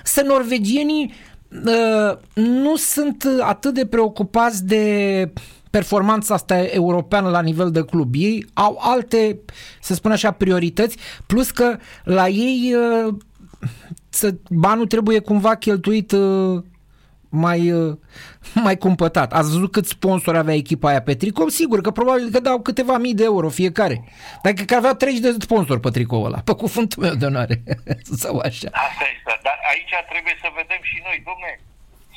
Să 0.04 0.24
norvegienii 0.26 1.12
Uh, 1.12 1.31
nu 2.35 2.76
sunt 2.76 3.26
atât 3.40 3.75
de 3.75 3.87
preocupați 3.87 4.64
de 4.66 5.32
performanța 5.71 6.35
asta 6.35 6.62
europeană 6.62 7.28
la 7.28 7.40
nivel 7.40 7.71
de 7.71 7.85
club. 7.85 8.14
Ei 8.16 8.47
au 8.52 8.78
alte, 8.80 9.40
să 9.80 9.94
spun 9.94 10.11
așa, 10.11 10.30
priorități, 10.30 10.97
plus 11.26 11.50
că 11.50 11.76
la 12.04 12.28
ei 12.28 12.75
uh, 13.06 13.14
să, 14.09 14.35
banul 14.50 14.87
trebuie 14.87 15.18
cumva 15.18 15.54
cheltuit 15.54 16.12
uh, 16.12 16.62
mai, 17.32 17.72
uh, 17.72 17.96
mai 18.66 18.76
cumpătat. 18.76 19.32
Ați 19.32 19.50
văzut 19.52 19.72
cât 19.72 19.86
sponsor 19.86 20.36
avea 20.36 20.54
echipa 20.54 20.88
aia 20.88 21.02
pe 21.02 21.14
tricou? 21.14 21.48
Sigur 21.48 21.80
că 21.80 21.90
probabil 21.90 22.30
că 22.32 22.40
dau 22.40 22.58
câteva 22.68 22.96
mii 22.98 23.18
de 23.20 23.24
euro 23.32 23.48
fiecare. 23.48 23.96
Dacă 24.42 24.62
că 24.62 24.74
avea 24.74 24.94
30 24.94 25.36
de 25.36 25.44
sponsori 25.48 25.80
pe 25.84 25.90
tricoul 25.90 26.26
ăla, 26.28 26.40
pe 26.48 26.54
cuvântul 26.62 27.02
meu 27.02 27.14
de 27.20 27.26
onoare. 27.30 27.56
Sau 28.22 28.34
așa. 28.48 28.68
Asta 28.88 29.04
este. 29.14 29.32
Dar 29.46 29.58
aici 29.72 29.94
trebuie 30.12 30.36
să 30.42 30.48
vedem 30.60 30.82
și 30.90 30.98
noi, 31.06 31.18
domne, 31.28 31.50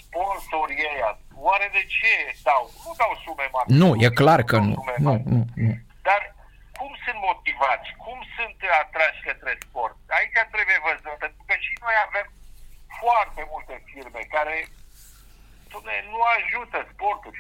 sponsorii 0.05 0.85
ăia, 0.91 1.09
oare 1.47 1.67
de 1.77 1.83
ce 1.95 2.11
dau? 2.47 2.63
Nu 2.83 2.91
dau 3.01 3.11
sume 3.23 3.45
mari. 3.55 3.67
Nu, 3.81 3.89
e 4.05 4.19
clar 4.21 4.41
că 4.49 4.57
nu. 4.69 4.75
Nu, 5.05 5.15
nu, 5.31 5.39
nu. 5.65 5.73
Dar 6.07 6.21
cum 6.79 6.91
sunt 7.05 7.19
motivați? 7.29 7.89
Cum 8.05 8.17
sunt 8.35 8.57
atrași 8.81 9.21
către 9.27 9.51
sport? 9.65 9.97
Aici 10.17 10.37
trebuie 10.55 10.85
văzut, 10.87 11.15
pentru 11.23 11.41
că 11.47 11.53
și 11.65 11.73
noi 11.85 11.97
avem 12.07 12.27
foarte 13.01 13.41
multe 13.51 13.75
firme 13.89 14.21
care 14.35 14.55
nu 16.11 16.19
ajută 16.35 16.77
sportul. 16.91 17.33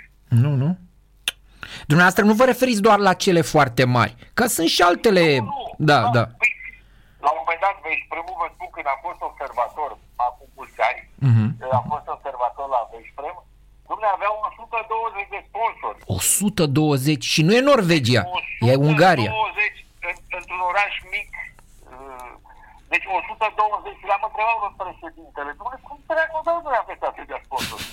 Nu, 0.43 0.51
nu. 0.63 0.69
Dumneavoastră 1.91 2.23
nu 2.29 2.33
vă 2.33 2.45
referiți 2.45 2.85
doar 2.87 2.99
la 3.07 3.13
cele 3.13 3.41
foarte 3.41 3.83
mari, 3.97 4.15
că 4.33 4.45
sunt 4.55 4.69
și 4.75 4.81
altele... 4.81 5.23
Nu, 5.37 5.43
nu. 5.43 5.75
Da, 5.77 5.99
da. 6.17 6.23
Păi, 6.41 6.51
la 7.25 7.29
un 7.33 7.39
moment 7.41 7.59
dat, 7.65 7.75
vă 7.83 7.89
sprâmul 8.03 8.35
vă 8.41 8.47
spun 8.55 8.69
când 8.75 8.87
am 8.93 8.99
fost 9.07 9.21
observator 9.29 9.89
uh-huh. 11.25 11.71
am 11.79 11.85
fost 11.93 12.07
observator 12.15 12.67
la 12.75 12.81
Veszprem, 12.91 13.37
Dumne, 13.87 14.07
avea 14.15 14.31
120 14.47 15.33
de 15.35 15.41
sponsori. 15.49 15.97
120 16.05 17.23
și 17.33 17.41
nu 17.45 17.51
e 17.57 17.69
Norvegia, 17.71 18.23
e 18.69 18.83
Ungaria. 18.89 19.31
120 19.31 19.85
într-un 20.39 20.61
oraș 20.71 20.93
mic. 21.15 21.29
Uh, 21.91 22.31
deci 22.91 23.05
120 23.05 23.99
și 24.01 24.09
l-am 24.09 24.23
întrebat 24.27 24.57
pe 24.63 24.69
președintele. 24.83 25.49
Dumne, 25.59 25.77
cum 25.87 25.97
dracu, 26.09 26.37
domnule, 26.49 26.77
aveți 26.83 27.05
atâția 27.11 27.39
sponsori? 27.47 27.85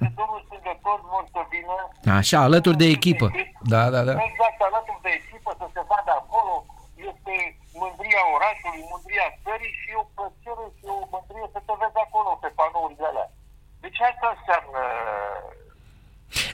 Deci, 0.00 0.14
domnul 0.20 0.40
strângător 0.46 0.98
vor 1.12 1.24
să 1.34 1.40
vină... 1.52 1.76
Așa, 2.20 2.38
alături 2.48 2.80
de 2.82 2.88
echipă. 2.96 3.26
Da, 3.72 3.82
da, 3.94 4.00
da. 4.08 4.14
Exact, 4.28 4.58
alături 4.68 5.04
de 5.06 5.12
echipă, 5.20 5.50
să 5.60 5.66
se 5.74 5.82
vadă 5.90 6.12
acolo. 6.20 6.54
Este 7.10 7.34
mândria 7.82 8.22
orașului, 8.36 8.82
mândria 8.92 9.26
țării 9.42 9.74
și 9.80 9.90
o 10.02 10.04
plăcere 10.16 10.66
și 10.76 10.84
o 10.96 10.98
mândrie 11.12 11.46
să 11.54 11.60
te 11.66 11.74
vezi 11.80 11.98
acolo 12.06 12.30
pe 12.42 12.48
panourile 12.58 13.06
alea. 13.10 13.28
Deci 13.84 14.00
asta 14.10 14.26
înseamnă 14.36 14.80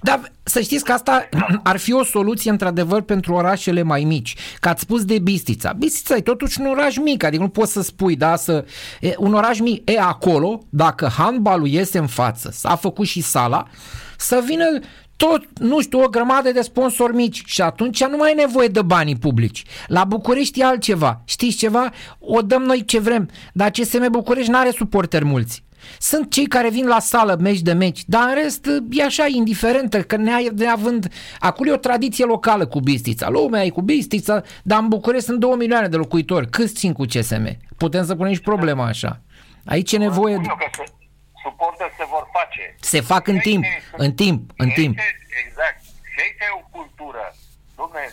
dar 0.00 0.32
să 0.42 0.60
știți 0.60 0.84
că 0.84 0.92
asta 0.92 1.28
ar 1.62 1.76
fi 1.76 1.92
o 1.92 2.04
soluție 2.04 2.50
într-adevăr 2.50 3.02
pentru 3.02 3.34
orașele 3.34 3.82
mai 3.82 4.04
mici. 4.04 4.36
Că 4.60 4.68
ați 4.68 4.82
spus 4.82 5.04
de 5.04 5.18
Bistița. 5.18 5.72
Bistița 5.72 6.16
e 6.16 6.20
totuși 6.20 6.60
un 6.60 6.66
oraș 6.66 6.96
mic, 6.96 7.24
adică 7.24 7.42
nu 7.42 7.48
poți 7.48 7.72
să 7.72 7.82
spui, 7.82 8.16
da, 8.16 8.36
să... 8.36 8.64
E, 9.00 9.14
un 9.18 9.34
oraș 9.34 9.58
mic, 9.58 9.90
e 9.90 10.00
acolo, 10.00 10.60
dacă 10.68 11.08
handbalul 11.16 11.66
iese 11.66 11.98
în 11.98 12.06
față, 12.06 12.50
s-a 12.50 12.76
făcut 12.76 13.06
și 13.06 13.20
sala, 13.20 13.66
să 14.16 14.42
vină 14.46 14.64
tot, 15.18 15.58
nu 15.58 15.80
știu, 15.80 16.02
o 16.02 16.08
grămadă 16.08 16.52
de 16.52 16.60
sponsori 16.60 17.14
mici 17.14 17.42
și 17.46 17.60
atunci 17.60 18.04
nu 18.04 18.16
mai 18.16 18.30
e 18.30 18.34
nevoie 18.34 18.68
de 18.68 18.82
banii 18.82 19.16
publici. 19.16 19.64
La 19.86 20.04
București 20.04 20.60
e 20.60 20.64
altceva. 20.64 21.20
Știți 21.24 21.56
ceva? 21.56 21.90
O 22.18 22.42
dăm 22.42 22.62
noi 22.62 22.84
ce 22.84 22.98
vrem, 22.98 23.28
dar 23.52 23.70
CSM 23.70 24.10
București 24.10 24.50
nu 24.50 24.58
are 24.58 24.70
suporteri 24.70 25.24
mulți. 25.24 25.64
Sunt 25.98 26.30
cei 26.30 26.46
care 26.46 26.70
vin 26.70 26.86
la 26.86 26.98
sală 26.98 27.36
meci 27.40 27.60
de 27.60 27.72
meci, 27.72 28.02
dar 28.06 28.28
în 28.28 28.34
rest 28.34 28.66
e 28.90 29.04
așa 29.04 29.26
indiferentă, 29.26 30.02
că 30.02 30.16
neavând... 30.54 31.08
Acolo 31.38 31.70
e 31.70 31.72
o 31.72 31.76
tradiție 31.76 32.24
locală 32.24 32.66
cu 32.66 32.80
Bistița. 32.80 33.28
Lumea 33.30 33.64
e 33.64 33.68
cu 33.68 33.82
Bistița, 33.82 34.42
dar 34.62 34.80
în 34.80 34.88
București 34.88 35.24
sunt 35.24 35.38
2 35.38 35.54
milioane 35.56 35.88
de 35.88 35.96
locuitori. 35.96 36.50
Câți 36.50 36.74
țin 36.74 36.92
cu 36.92 37.04
CSM? 37.04 37.56
Putem 37.76 38.04
să 38.04 38.14
punem 38.14 38.32
și 38.32 38.40
problema 38.40 38.86
așa. 38.86 39.20
Aici 39.64 39.92
e 39.92 39.96
nevoie... 39.96 40.34
de... 40.34 40.42
Suporteri 40.42 40.70
se 40.76 40.97
vor 42.14 42.28
face. 42.32 42.74
Se 42.80 43.00
fac 43.00 43.26
în 43.26 43.38
timp, 43.38 43.64
în 43.92 44.12
timp, 44.14 44.50
în 44.56 44.70
timp. 44.70 44.98
Exact. 45.44 45.80
Și 46.12 46.18
aici 46.24 46.40
e 46.40 46.58
o 46.60 46.64
cultură 46.76 47.24
Dom'le, 47.80 48.04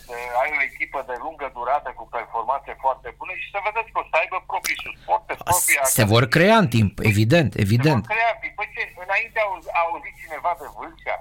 ai 0.42 0.50
o 0.58 0.62
echipă 0.70 1.00
de 1.10 1.16
lungă 1.24 1.48
durată 1.58 1.90
cu 2.00 2.06
performanțe 2.16 2.74
foarte 2.84 3.10
bune 3.18 3.34
și 3.42 3.48
să 3.54 3.60
vedeți 3.68 3.90
că 3.92 4.00
o 4.02 4.06
să 4.12 4.16
aibă 4.22 4.38
proprii 4.52 4.80
suporte, 4.86 5.34
proprii... 5.48 5.80
Se 5.98 6.04
vor 6.14 6.24
crea 6.36 6.58
în 6.64 6.70
timp, 6.76 6.94
evident, 7.12 7.52
evident. 7.66 8.02
Se 8.04 8.08
vor 8.08 8.16
crea 8.16 8.32
în 8.36 8.40
timp. 8.44 8.56
Păi 8.60 8.70
ce, 8.74 8.82
înainte 9.06 9.40
au, 9.46 9.52
a 9.80 9.82
auzit 9.86 10.16
cineva 10.24 10.52
de 10.62 10.68
Vâlcea 10.76 11.18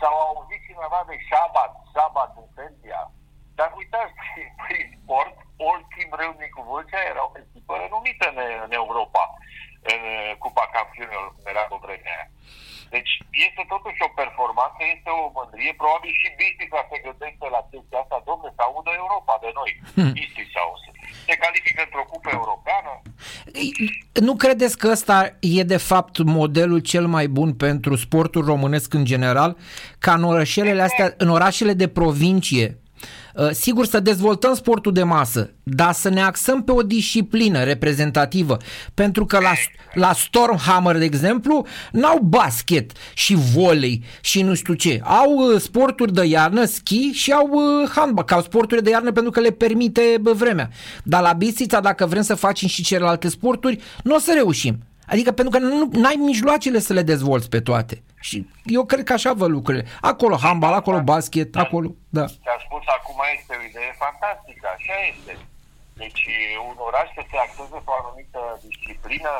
sau 0.00 0.12
a 0.20 0.28
auzit 0.32 0.60
cineva 0.68 1.00
de 1.08 1.16
Șabat, 1.28 1.72
Șabat 1.92 2.30
în 2.40 2.48
Serbia. 2.56 3.00
Dar 3.58 3.68
uitați, 3.80 4.14
prin 4.62 4.86
sport, 4.96 5.36
Old 5.68 5.84
Team 5.92 6.10
Râmnicu 6.20 6.60
Vâlcea 6.68 7.02
era 7.12 7.22
o 7.28 7.32
echipă 7.42 7.72
renumită 7.82 8.24
în, 8.32 8.38
în 8.66 8.72
Europa, 8.80 9.22
în 9.25 9.25
Cupa 10.96 11.06
Campionilor, 11.06 11.28
cum 11.34 11.44
era 11.52 11.64
pe 11.70 11.76
vremea 11.84 12.14
aia. 12.16 12.28
Deci 12.94 13.12
este 13.46 13.62
totuși 13.72 14.04
o 14.06 14.10
performanță, 14.20 14.80
este 14.94 15.10
o 15.20 15.24
mândrie. 15.36 15.72
Probabil 15.82 16.12
și 16.20 16.28
Bistrița 16.40 16.80
se 16.90 16.96
gândește 17.06 17.46
la 17.56 17.62
chestia 17.70 17.98
asta, 18.02 18.18
domnule, 18.28 18.52
să 18.56 18.62
audă 18.68 18.90
Europa 19.02 19.34
de 19.44 19.50
noi. 19.58 19.70
Hmm. 19.96 20.12
Bistrița 20.18 20.60
o 20.72 20.74
să 20.82 20.88
se 21.26 21.34
califică 21.44 21.80
într-o 21.86 22.04
cupă 22.10 22.28
europeană. 22.38 22.92
Nu 24.26 24.34
credeți 24.42 24.78
că 24.80 24.86
ăsta 24.96 25.16
e 25.58 25.72
de 25.74 25.80
fapt 25.90 26.14
modelul 26.38 26.80
cel 26.92 27.06
mai 27.16 27.26
bun 27.36 27.50
pentru 27.66 27.92
sportul 28.04 28.44
românesc 28.52 28.88
în 29.00 29.04
general? 29.12 29.50
Ca 30.04 30.12
în 30.18 30.24
orașele 30.32 30.82
astea, 30.88 31.14
în 31.24 31.28
orașele 31.38 31.72
de 31.82 31.88
provincie, 31.88 32.68
Uh, 32.68 32.85
sigur 33.50 33.86
să 33.86 34.00
dezvoltăm 34.00 34.54
sportul 34.54 34.92
de 34.92 35.02
masă, 35.02 35.50
dar 35.62 35.92
să 35.92 36.08
ne 36.08 36.22
axăm 36.22 36.62
pe 36.62 36.72
o 36.72 36.82
disciplină 36.82 37.64
reprezentativă, 37.64 38.56
pentru 38.94 39.24
că 39.24 39.38
la, 39.38 39.52
la 39.92 40.12
Stormhammer, 40.12 40.98
de 40.98 41.04
exemplu, 41.04 41.66
n-au 41.92 42.18
basket 42.18 42.92
și 43.14 43.34
volei 43.34 44.04
și 44.20 44.42
nu 44.42 44.54
știu 44.54 44.74
ce. 44.74 45.00
Au 45.02 45.32
uh, 45.32 45.60
sporturi 45.60 46.12
de 46.12 46.24
iarnă, 46.24 46.64
ski 46.64 47.10
și 47.12 47.32
au 47.32 47.48
uh, 47.52 47.90
handball, 47.94 48.26
că 48.26 48.34
au 48.34 48.42
sporturi 48.42 48.82
de 48.82 48.90
iarnă 48.90 49.12
pentru 49.12 49.32
că 49.32 49.40
le 49.40 49.50
permite 49.50 50.20
vremea. 50.22 50.70
Dar 51.02 51.22
la 51.22 51.32
Bistrița, 51.32 51.80
dacă 51.80 52.06
vrem 52.06 52.22
să 52.22 52.34
facem 52.34 52.68
și 52.68 52.82
celelalte 52.82 53.28
sporturi, 53.28 53.78
nu 54.02 54.14
o 54.14 54.18
să 54.18 54.32
reușim. 54.34 54.78
Adică 55.06 55.32
pentru 55.32 55.58
că 55.58 55.66
nu 55.92 56.06
ai 56.06 56.20
mijloacele 56.24 56.78
să 56.78 56.92
le 56.92 57.02
dezvolți 57.02 57.48
pe 57.48 57.60
toate. 57.60 58.02
Și 58.28 58.38
eu 58.76 58.82
cred 58.90 59.04
că 59.06 59.12
așa 59.12 59.32
vă 59.40 59.46
lucrurile. 59.56 59.84
Acolo 60.12 60.36
handbal, 60.44 60.74
acolo 60.80 60.98
basket, 61.12 61.48
da. 61.50 61.60
acolo, 61.64 61.88
da. 62.18 62.24
Ce-a 62.46 62.58
spus 62.66 62.84
acum 62.98 63.18
este 63.36 63.52
o 63.58 63.62
idee 63.70 63.92
fantastică, 64.04 64.66
așa 64.76 64.96
este. 65.12 65.32
Deci 66.02 66.22
un 66.70 66.76
oraș 66.88 67.08
să 67.18 67.22
se 67.30 67.36
axeze 67.44 67.78
pe 67.84 67.90
o 67.92 67.98
anumită 68.00 68.40
disciplină, 68.66 69.32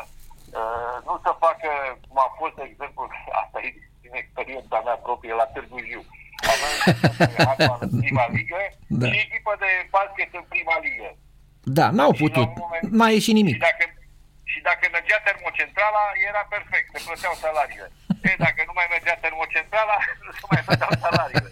uh, 0.60 0.96
nu 1.06 1.14
să 1.24 1.30
facă, 1.44 1.70
cum 2.06 2.18
a 2.26 2.30
fost, 2.40 2.54
de 2.58 2.64
exemplu, 2.70 3.02
asta 3.42 3.56
e 3.66 3.68
din 4.04 4.14
experiența 4.22 4.78
mea 4.86 4.98
proprie 5.06 5.34
la 5.40 5.46
Târgu 5.52 5.78
Jiu. 5.88 6.02
Avem 7.52 7.70
în 7.84 7.90
prima 8.02 8.26
ligă 8.36 8.60
da. 9.00 9.06
și 9.10 9.16
echipă 9.24 9.52
de 9.62 9.70
basket 9.96 10.30
în 10.40 10.44
prima 10.52 10.76
ligă. 10.84 11.10
Da, 11.78 11.86
n-au 11.96 12.12
putut. 12.22 12.48
N-a 12.98 13.08
ieșit 13.16 13.34
nimic. 13.40 13.56
Și 13.58 13.66
dacă, 13.68 13.84
și 14.56 14.68
dacă 14.70 14.84
mergea 14.88 15.18
termocentrala, 15.28 16.04
era 16.28 16.42
perfect, 16.54 16.86
se 16.92 17.00
plăteau 17.06 17.34
salariile. 17.44 17.88
E, 18.28 18.42
dacă 18.46 18.60
nu 18.68 18.74
mai 18.78 18.88
mergea 18.94 19.16
termocentrala, 19.26 19.96
nu 20.26 20.32
se 20.38 20.44
mai 20.52 20.62
plăteau 20.66 20.92
salariile. 21.04 21.50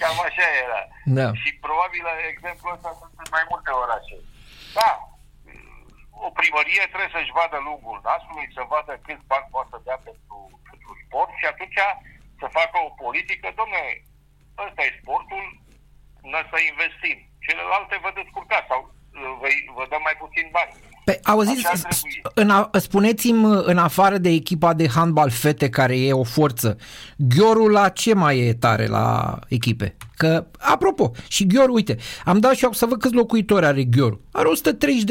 Cam 0.00 0.18
așa 0.26 0.48
era. 0.64 0.82
Da. 1.18 1.26
Și 1.42 1.50
probabil 1.66 2.04
exemplul 2.32 2.74
ăsta 2.76 2.90
sunt 3.00 3.14
în 3.22 3.30
mai 3.36 3.44
multe 3.50 3.70
orașe. 3.82 4.16
Da, 4.78 4.90
o 6.26 6.28
primărie 6.38 6.84
trebuie 6.90 7.14
să-și 7.16 7.36
vadă 7.38 7.56
lungul 7.68 7.98
nasului, 8.06 8.54
să 8.56 8.62
vadă 8.74 8.92
câți 9.06 9.28
bani 9.30 9.50
poate 9.52 9.70
să 9.72 9.78
dea 9.86 9.98
pentru, 10.06 10.38
pentru 10.68 10.90
sport 11.02 11.32
și 11.40 11.46
atunci 11.52 11.80
să 12.40 12.46
facă 12.58 12.76
o 12.86 12.96
politică, 13.04 13.46
domne, 13.60 13.82
ăsta 14.64 14.82
e 14.84 14.98
sportul, 15.00 15.44
noi 16.32 16.44
să 16.50 16.56
investim. 16.60 17.18
Celelalte 17.46 17.94
vă 18.04 18.10
descurcați 18.20 18.70
sau 18.70 18.80
vă, 19.40 19.48
vă 19.76 19.84
dăm 19.92 20.02
mai 20.08 20.16
puțin 20.22 20.46
bani. 20.56 20.74
Pe, 21.04 21.20
auziți, 21.22 21.64
în 22.34 22.50
a, 22.50 22.70
spuneți-mi 22.72 23.44
în 23.64 23.78
afară 23.78 24.18
de 24.18 24.28
echipa 24.28 24.74
de 24.74 24.88
handbal 24.88 25.30
fete 25.30 25.68
care 25.68 25.98
e 25.98 26.12
o 26.12 26.24
forță, 26.24 26.76
Ghiorul 27.16 27.70
la 27.70 27.88
ce 27.88 28.14
mai 28.14 28.38
e 28.38 28.54
tare 28.54 28.86
la 28.86 29.38
echipe? 29.48 29.96
Că, 30.16 30.46
apropo, 30.58 31.12
și 31.28 31.46
Ghior, 31.46 31.68
uite, 31.68 31.96
am 32.24 32.38
dat 32.38 32.54
și 32.54 32.64
eu 32.64 32.72
să 32.72 32.86
văd 32.86 33.00
câți 33.00 33.14
locuitori 33.14 33.66
are 33.66 33.84
Ghior. 33.84 34.20
Are 34.32 34.48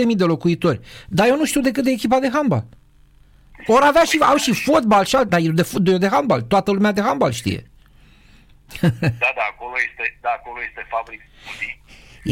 130.000 0.08 0.16
de 0.16 0.24
locuitori, 0.24 0.80
dar 1.08 1.28
eu 1.28 1.38
nu 1.38 1.46
știu 1.46 1.62
decât 1.62 1.84
de 1.84 1.92
echipa 1.92 2.20
de 2.20 2.30
handbal. 2.34 2.66
Ori 3.68 3.86
avea 3.86 4.04
și, 4.04 4.18
au 4.22 4.36
și 4.36 4.54
fotbal 4.54 5.06
și 5.06 5.16
alt, 5.16 5.30
dar 5.30 5.40
eu 5.40 5.52
de, 5.52 5.68
de, 5.74 5.98
de 5.98 6.08
handbal, 6.08 6.42
toată 6.42 6.72
lumea 6.72 6.92
de 6.92 7.02
handbal 7.02 7.32
știe. 7.32 7.70
Da, 9.22 9.32
da, 9.40 9.46
acolo 9.52 9.76
este, 9.88 10.18
da, 10.22 10.30
acolo 10.40 10.60
este 10.68 10.88
fabric 10.90 11.22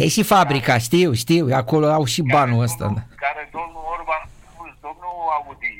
E 0.01 0.07
și 0.15 0.23
fabrica, 0.35 0.71
care, 0.71 0.87
știu, 0.87 1.09
știu, 1.23 1.43
acolo 1.61 1.85
au 1.97 2.05
și 2.13 2.21
banul 2.35 2.61
ăsta. 2.67 2.83
Domnul, 2.85 3.03
da. 3.09 3.15
Care 3.25 3.43
domnul 3.57 3.83
Orban 3.95 4.21
a 4.25 4.27
spus, 4.51 4.71
domnul 4.87 5.15
Audi, 5.37 5.73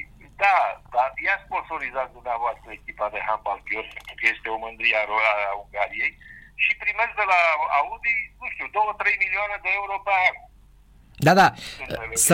da, 0.44 0.60
dar 0.96 1.10
i-a 1.26 1.38
sponsorizat 1.46 2.08
dumneavoastră 2.18 2.68
echipa 2.80 3.08
de 3.14 3.20
handball 3.28 3.60
Ghios, 3.68 3.88
pentru 3.98 4.14
că 4.20 4.26
este 4.34 4.48
o 4.56 4.58
mândrie 4.64 4.98
a 5.02 5.54
Ungariei, 5.64 6.14
și 6.64 6.72
primesc 6.84 7.14
de 7.22 7.26
la 7.32 7.40
Audi, 7.80 8.16
nu 8.42 8.48
știu, 8.54 8.68
2-3 8.76 9.24
milioane 9.24 9.58
de 9.66 9.72
euro 9.80 9.96
pe 10.08 10.14
an. 10.28 10.36
Da, 11.26 11.34
da. 11.42 11.48
Să, 12.26 12.34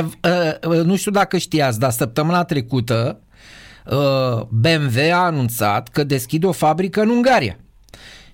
uh, 0.72 0.82
nu 0.90 0.96
știu 1.02 1.14
dacă 1.22 1.36
știați, 1.48 1.80
dar 1.84 1.92
săptămâna 2.02 2.44
trecută 2.52 3.00
uh, 3.98 4.38
BMW 4.62 4.98
a 5.20 5.30
anunțat 5.32 5.84
că 5.96 6.02
deschide 6.04 6.46
o 6.48 6.62
fabrică 6.66 7.00
în 7.02 7.10
Ungaria. 7.18 7.56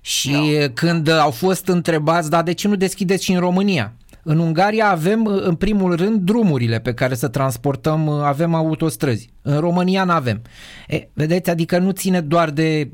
Și 0.00 0.32
no. 0.32 0.68
când 0.74 1.08
au 1.08 1.30
fost 1.30 1.66
întrebați, 1.66 2.30
dar 2.30 2.42
de 2.42 2.52
ce 2.52 2.68
nu 2.68 2.76
deschideți 2.76 3.24
și 3.24 3.32
în 3.32 3.40
România? 3.40 3.92
În 4.22 4.38
Ungaria 4.38 4.90
avem, 4.90 5.26
în 5.26 5.54
primul 5.54 5.96
rând, 5.96 6.20
drumurile 6.20 6.80
pe 6.80 6.94
care 6.94 7.14
să 7.14 7.28
transportăm, 7.28 8.08
avem 8.08 8.54
autostrăzi. 8.54 9.30
În 9.42 9.58
România 9.58 10.04
nu 10.04 10.12
avem. 10.12 10.42
E, 10.88 11.08
vedeți, 11.12 11.50
adică 11.50 11.78
nu 11.78 11.90
ține 11.90 12.20
doar 12.20 12.50
de, 12.50 12.90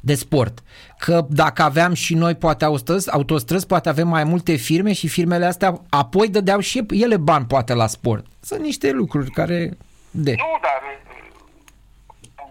de 0.00 0.14
sport. 0.14 0.62
Că 0.98 1.26
dacă 1.30 1.62
aveam 1.62 1.92
și 1.92 2.14
noi 2.14 2.34
poate 2.34 2.64
autostrăzi, 2.64 3.10
autostrăzi, 3.10 3.66
poate 3.66 3.88
avem 3.88 4.08
mai 4.08 4.24
multe 4.24 4.54
firme 4.54 4.92
și 4.92 5.08
firmele 5.08 5.44
astea 5.44 5.80
apoi 5.88 6.28
dădeau 6.28 6.60
și 6.60 6.86
ele 6.90 7.16
bani 7.16 7.44
poate 7.44 7.74
la 7.74 7.86
sport. 7.86 8.26
Sunt 8.40 8.60
niște 8.60 8.90
lucruri 8.90 9.30
care... 9.30 9.76
De. 10.10 10.30
Nu, 10.30 10.58
dar 10.62 10.72
am 10.82 11.09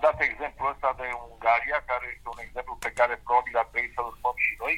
dat 0.06 0.18
exemplul 0.30 0.72
ăsta 0.74 0.90
de 1.00 1.08
Ungaria, 1.30 1.80
care 1.92 2.06
este 2.16 2.28
un 2.34 2.42
exemplu 2.46 2.74
pe 2.86 2.92
care 3.00 3.24
probabil 3.26 3.56
ar 3.58 3.68
trebui 3.72 3.96
să-l 3.96 4.10
luăm 4.22 4.38
și 4.48 4.54
noi, 4.64 4.76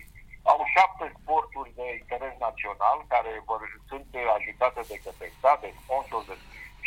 au 0.51 0.59
șapte 0.75 1.05
sporturi 1.17 1.71
de 1.79 1.85
interes 2.01 2.35
național 2.47 2.97
care 3.13 3.31
vor, 3.49 3.61
sunt 3.89 4.07
ajutate 4.37 4.81
de 4.91 4.97
către 5.05 5.27
stat, 5.37 5.57
de 5.63 5.71
sponsor, 5.81 6.21
de, 6.27 6.35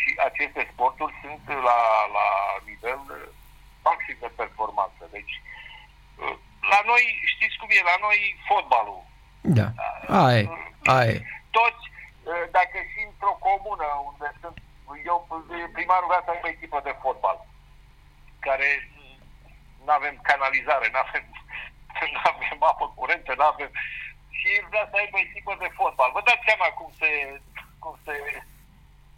și 0.01 0.11
aceste 0.29 0.63
sporturi 0.73 1.15
sunt 1.23 1.45
la, 1.69 1.81
la 2.17 2.27
Deci, 5.17 5.35
uh, 6.23 6.37
la 6.73 6.81
noi, 6.91 7.05
știți 7.33 7.59
cum 7.61 7.69
e, 7.71 7.91
la 7.93 7.97
noi 8.07 8.19
fotbalul. 8.49 9.03
Da, 9.59 9.69
aia 10.23 10.39
e, 10.39 10.49
aia 10.95 11.11
e. 11.17 11.19
Toți, 11.59 11.85
uh, 12.31 12.45
dacă 12.57 12.77
și 12.91 13.01
într-o 13.11 13.35
comună 13.49 13.87
unde 14.11 14.29
sunt, 14.41 14.57
eu, 15.11 15.19
primarul 15.77 16.11
vrea 16.11 16.23
să 16.25 16.31
aibă 16.31 16.49
echipă 16.49 16.79
de 16.89 16.95
fotbal, 17.03 17.39
care 18.49 18.69
nu 19.85 19.93
avem 19.99 20.17
canalizare, 20.31 20.87
nu 20.93 21.01
avem, 21.05 21.25
avem 22.31 22.59
apă 22.71 22.87
curentă, 22.99 23.33
nu 23.37 23.47
avem... 23.53 23.71
Și 24.39 24.49
vrea 24.71 24.87
să 24.91 24.97
aibă 24.99 25.19
echipă 25.21 25.53
de 25.63 25.69
fotbal. 25.79 26.11
Vă 26.17 26.23
dați 26.29 26.47
seama 26.49 26.69
cum 26.79 26.91
se, 27.01 27.11
cum 27.83 27.95
se, 28.05 28.15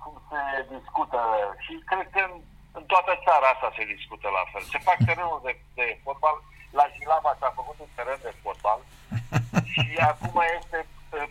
cum 0.02 0.14
se 0.28 0.40
discută 0.74 1.20
și 1.64 1.72
cred 1.90 2.06
că 2.14 2.20
în, 2.28 2.34
în 2.78 2.84
toată 2.92 3.12
țara 3.26 3.46
asta 3.50 3.68
se 3.76 3.84
discută 3.94 4.26
la 4.38 4.44
fel. 4.50 4.62
Se 4.72 4.78
fac 4.88 4.98
terenul 5.06 5.40
de, 5.46 5.52
de 5.78 5.86
fotbal, 6.04 6.36
la 6.78 6.86
Jilava 6.94 7.32
s-a 7.40 7.50
făcut 7.58 7.78
un 7.84 7.90
teren 7.94 8.18
de 8.26 8.32
fotbal 8.42 8.80
și 9.72 9.84
acum 10.10 10.36
este 10.58 10.78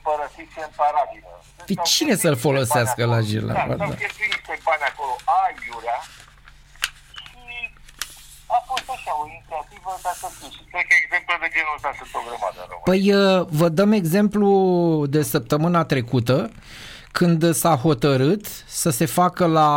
părăsit 0.06 0.52
în 0.66 0.72
paradină. 0.82 1.34
Păi 1.68 1.78
cine 1.94 2.16
să-l 2.24 2.38
folosească 2.46 3.06
la 3.14 3.20
Jilava? 3.28 3.76
Da, 3.76 3.86
s-au 3.86 3.96
cheltuit 4.02 4.32
niște 4.36 4.56
bani 4.68 4.86
acolo, 4.92 5.14
aiurea, 5.42 6.00
a 8.48 8.60
fost 8.70 8.90
așa 8.96 9.12
o 9.22 9.28
inițiativă 9.28 9.92
ca 10.04 10.12
să 10.22 10.28
fie. 10.28 10.35
Și 10.35 10.35
cred 10.72 10.86
că 10.90 10.96
exemple 11.04 11.36
de 11.42 11.50
genul 11.56 11.76
ăsta 11.76 11.90
sunt 11.98 12.10
o 12.14 12.20
grămadă 12.28 12.60
în 12.60 12.78
Păi 12.90 13.14
uh, 13.14 13.46
vă 13.60 13.70
dăm 13.70 13.92
exemplu 13.92 14.50
de 15.10 15.22
săptămâna 15.22 15.84
trecută 15.84 16.52
când 17.12 17.54
s-a 17.54 17.76
hotărât 17.76 18.46
să 18.66 18.90
se 18.90 19.06
facă 19.06 19.46
la 19.46 19.70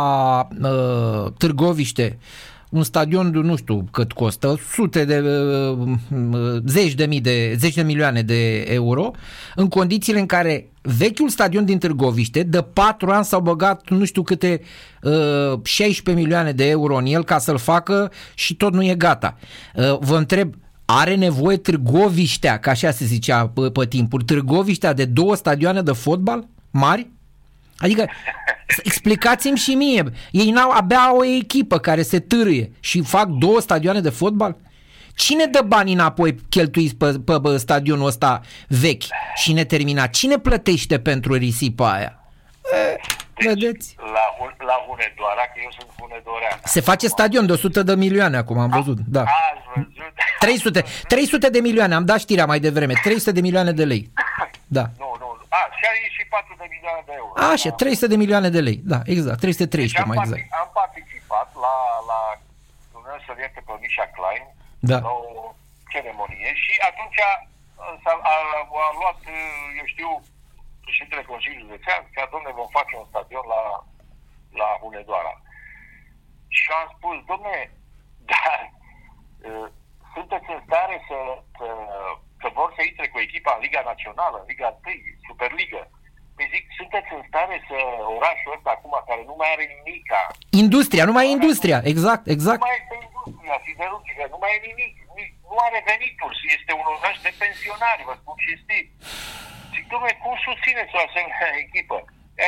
uh, 0.61 1.31
Târgoviște 1.37 2.17
un 2.69 2.83
stadion, 2.83 3.27
nu 3.27 3.55
știu 3.55 3.87
cât 3.91 4.11
costă, 4.11 4.59
sute 4.71 5.05
de, 5.05 5.19
uh, 5.19 5.77
uh, 6.31 6.61
zeci 6.65 6.93
de 6.93 7.05
mii 7.05 7.21
de, 7.21 7.55
zeci 7.57 7.73
de 7.73 7.81
milioane 7.81 8.21
de 8.21 8.57
euro, 8.57 9.11
în 9.55 9.67
condițiile 9.67 10.19
în 10.19 10.25
care 10.25 10.71
vechiul 10.81 11.29
stadion 11.29 11.65
din 11.65 11.77
Târgoviște, 11.77 12.43
de 12.43 12.61
patru 12.61 13.09
ani 13.09 13.25
s-au 13.25 13.41
băgat 13.41 13.89
nu 13.89 14.05
știu 14.05 14.21
câte 14.21 14.61
uh, 15.01 15.59
16 15.63 16.23
milioane 16.23 16.51
de 16.51 16.69
euro 16.69 16.95
în 16.95 17.05
el 17.05 17.23
ca 17.23 17.37
să-l 17.37 17.57
facă 17.57 18.11
și 18.33 18.55
tot 18.55 18.73
nu 18.73 18.83
e 18.83 18.95
gata. 18.95 19.37
Uh, 19.75 19.97
vă 19.99 20.17
întreb, 20.17 20.53
are 20.85 21.15
nevoie 21.15 21.57
Târgoviștea, 21.57 22.59
ca 22.59 22.71
așa 22.71 22.91
se 22.91 23.05
zicea 23.05 23.47
pe, 23.47 23.61
pe 23.61 23.85
timpuri, 23.85 24.23
Târgoviștea 24.23 24.93
de 24.93 25.05
două 25.05 25.35
stadioane 25.35 25.81
de 25.81 25.91
fotbal 25.91 26.47
mari? 26.71 27.09
Adică 27.79 28.09
explicați-mi 28.83 29.57
și 29.57 29.75
mie, 29.75 30.03
ei 30.31 30.51
n-au 30.51 30.69
abia 30.71 31.15
o 31.15 31.25
echipă 31.25 31.77
care 31.77 32.01
se 32.01 32.19
târâie 32.19 32.71
și 32.79 33.01
fac 33.01 33.27
două 33.27 33.59
stadioane 33.59 33.99
de 33.99 34.09
fotbal? 34.09 34.57
Cine 35.15 35.45
dă 35.45 35.61
bani 35.67 35.93
înapoi 35.93 36.35
cheltuiți 36.49 36.95
pe, 36.95 37.19
pe, 37.25 37.39
pe 37.39 37.57
stadionul 37.57 38.05
ăsta 38.07 38.41
vechi 38.67 39.03
și 39.35 39.53
neterminat? 39.53 40.09
Cine 40.09 40.37
plătește 40.37 40.99
pentru 40.99 41.33
risipa 41.33 41.91
aia? 41.93 42.19
E, 42.73 42.95
deci, 43.33 43.47
vedeți? 43.47 43.95
La, 43.97 44.45
la 44.65 44.73
Hunedoara, 44.87 45.43
că 45.53 45.59
eu 45.63 45.71
sunt 45.77 45.89
Hunedorean. 45.99 46.59
Se 46.63 46.81
face 46.81 47.07
stadion 47.07 47.45
de 47.45 47.51
100 47.51 47.83
de 47.83 47.95
milioane 47.95 48.37
acum, 48.37 48.57
am 48.57 48.69
văzut. 48.69 48.97
Da. 49.07 49.21
Ați 49.21 49.29
văzut? 49.75 49.93
300, 50.39 50.83
300 51.07 51.49
de 51.49 51.59
milioane, 51.59 51.95
am 51.95 52.05
dat 52.05 52.19
știrea 52.19 52.45
mai 52.45 52.59
devreme. 52.59 52.93
300 53.03 53.31
de 53.31 53.41
milioane 53.41 53.71
de 53.71 53.85
lei. 53.85 54.11
Da. 54.71 54.89
Nu, 54.97 55.08
nu, 55.81 55.87
a, 55.87 55.95
64 56.05 56.55
de 56.61 56.67
milioane 56.73 57.03
de 57.09 57.13
euro. 57.21 57.33
Așa, 57.53 57.69
300 57.71 58.07
de 58.13 58.21
milioane 58.23 58.49
de 58.57 58.61
lei. 58.67 58.77
Da, 58.93 58.99
exact, 59.15 59.39
313 59.39 59.97
deci 59.97 60.09
mai 60.09 60.17
exact. 60.21 60.43
Am 60.63 60.69
participat 60.81 61.49
la, 61.65 61.75
la 62.11 62.19
Dumnezeu 62.93 63.19
să 63.25 63.33
pe 63.67 63.73
Misha 63.83 64.05
Klein, 64.15 64.45
da. 64.89 64.97
la 65.07 65.13
o 65.23 65.55
ceremonie 65.91 66.51
și 66.63 66.73
atunci 66.89 67.19
a, 67.29 67.31
a, 68.33 68.35
a 68.87 68.89
luat, 68.99 69.19
eu 69.79 69.85
știu, 69.93 70.09
președintele 70.85 71.29
Consiliului 71.31 71.65
Județean, 71.65 72.01
că 72.13 72.21
domne 72.33 72.51
vom 72.59 72.69
face 72.77 72.93
un 72.95 73.07
stadion 73.11 73.45
la, 73.53 73.63
la 74.61 74.69
Hunedoara. 74.81 75.35
Și 76.57 76.67
am 76.79 76.87
spus, 76.95 77.15
domne, 77.31 77.57
dar 78.31 78.59
uh, 79.47 79.67
sunteți 80.13 80.47
în 80.55 80.61
stare 80.67 80.95
să, 81.07 81.19
să 81.57 81.67
că 82.41 82.47
vor 82.57 82.69
să 82.75 82.81
intre 82.83 83.05
cu 83.13 83.19
echipa 83.27 83.51
în 83.55 83.63
Liga 83.65 83.81
Națională, 83.91 84.35
în 84.39 84.47
Liga 84.51 84.69
1, 84.71 84.93
Superliga. 85.27 85.83
Păi 86.35 86.51
zic, 86.55 86.63
sunteți 86.79 87.09
în 87.17 87.23
stare 87.29 87.55
să 87.69 87.77
orașul 88.17 88.55
ăsta 88.57 88.69
acum, 88.73 88.93
care 89.09 89.21
nu 89.29 89.35
mai 89.39 89.49
are 89.55 89.65
nimica... 89.75 90.21
Industria, 90.63 91.03
nu 91.09 91.15
mai 91.15 91.25
e 91.27 91.37
industria, 91.39 91.79
exact, 91.93 92.23
exact. 92.35 92.59
Nu 92.61 92.67
mai 92.69 92.79
este 92.81 92.95
industria 93.07 93.57
siderurgică, 93.65 94.23
nu 94.33 94.39
mai 94.43 94.51
e 94.55 94.67
nimic, 94.69 94.93
nu 95.51 95.57
are 95.67 95.79
venituri, 95.91 96.37
este 96.57 96.71
un 96.79 96.87
oraș 96.95 97.15
de 97.25 97.31
pensionari, 97.43 98.07
vă 98.09 98.13
spun 98.21 98.37
și 98.45 98.53
știi. 98.63 98.85
Zic, 99.73 99.83
domnule, 99.91 100.15
cum 100.23 100.33
susțineți 100.47 100.95
o 100.97 100.99
asemenea 101.07 101.49
echipă? 101.65 101.97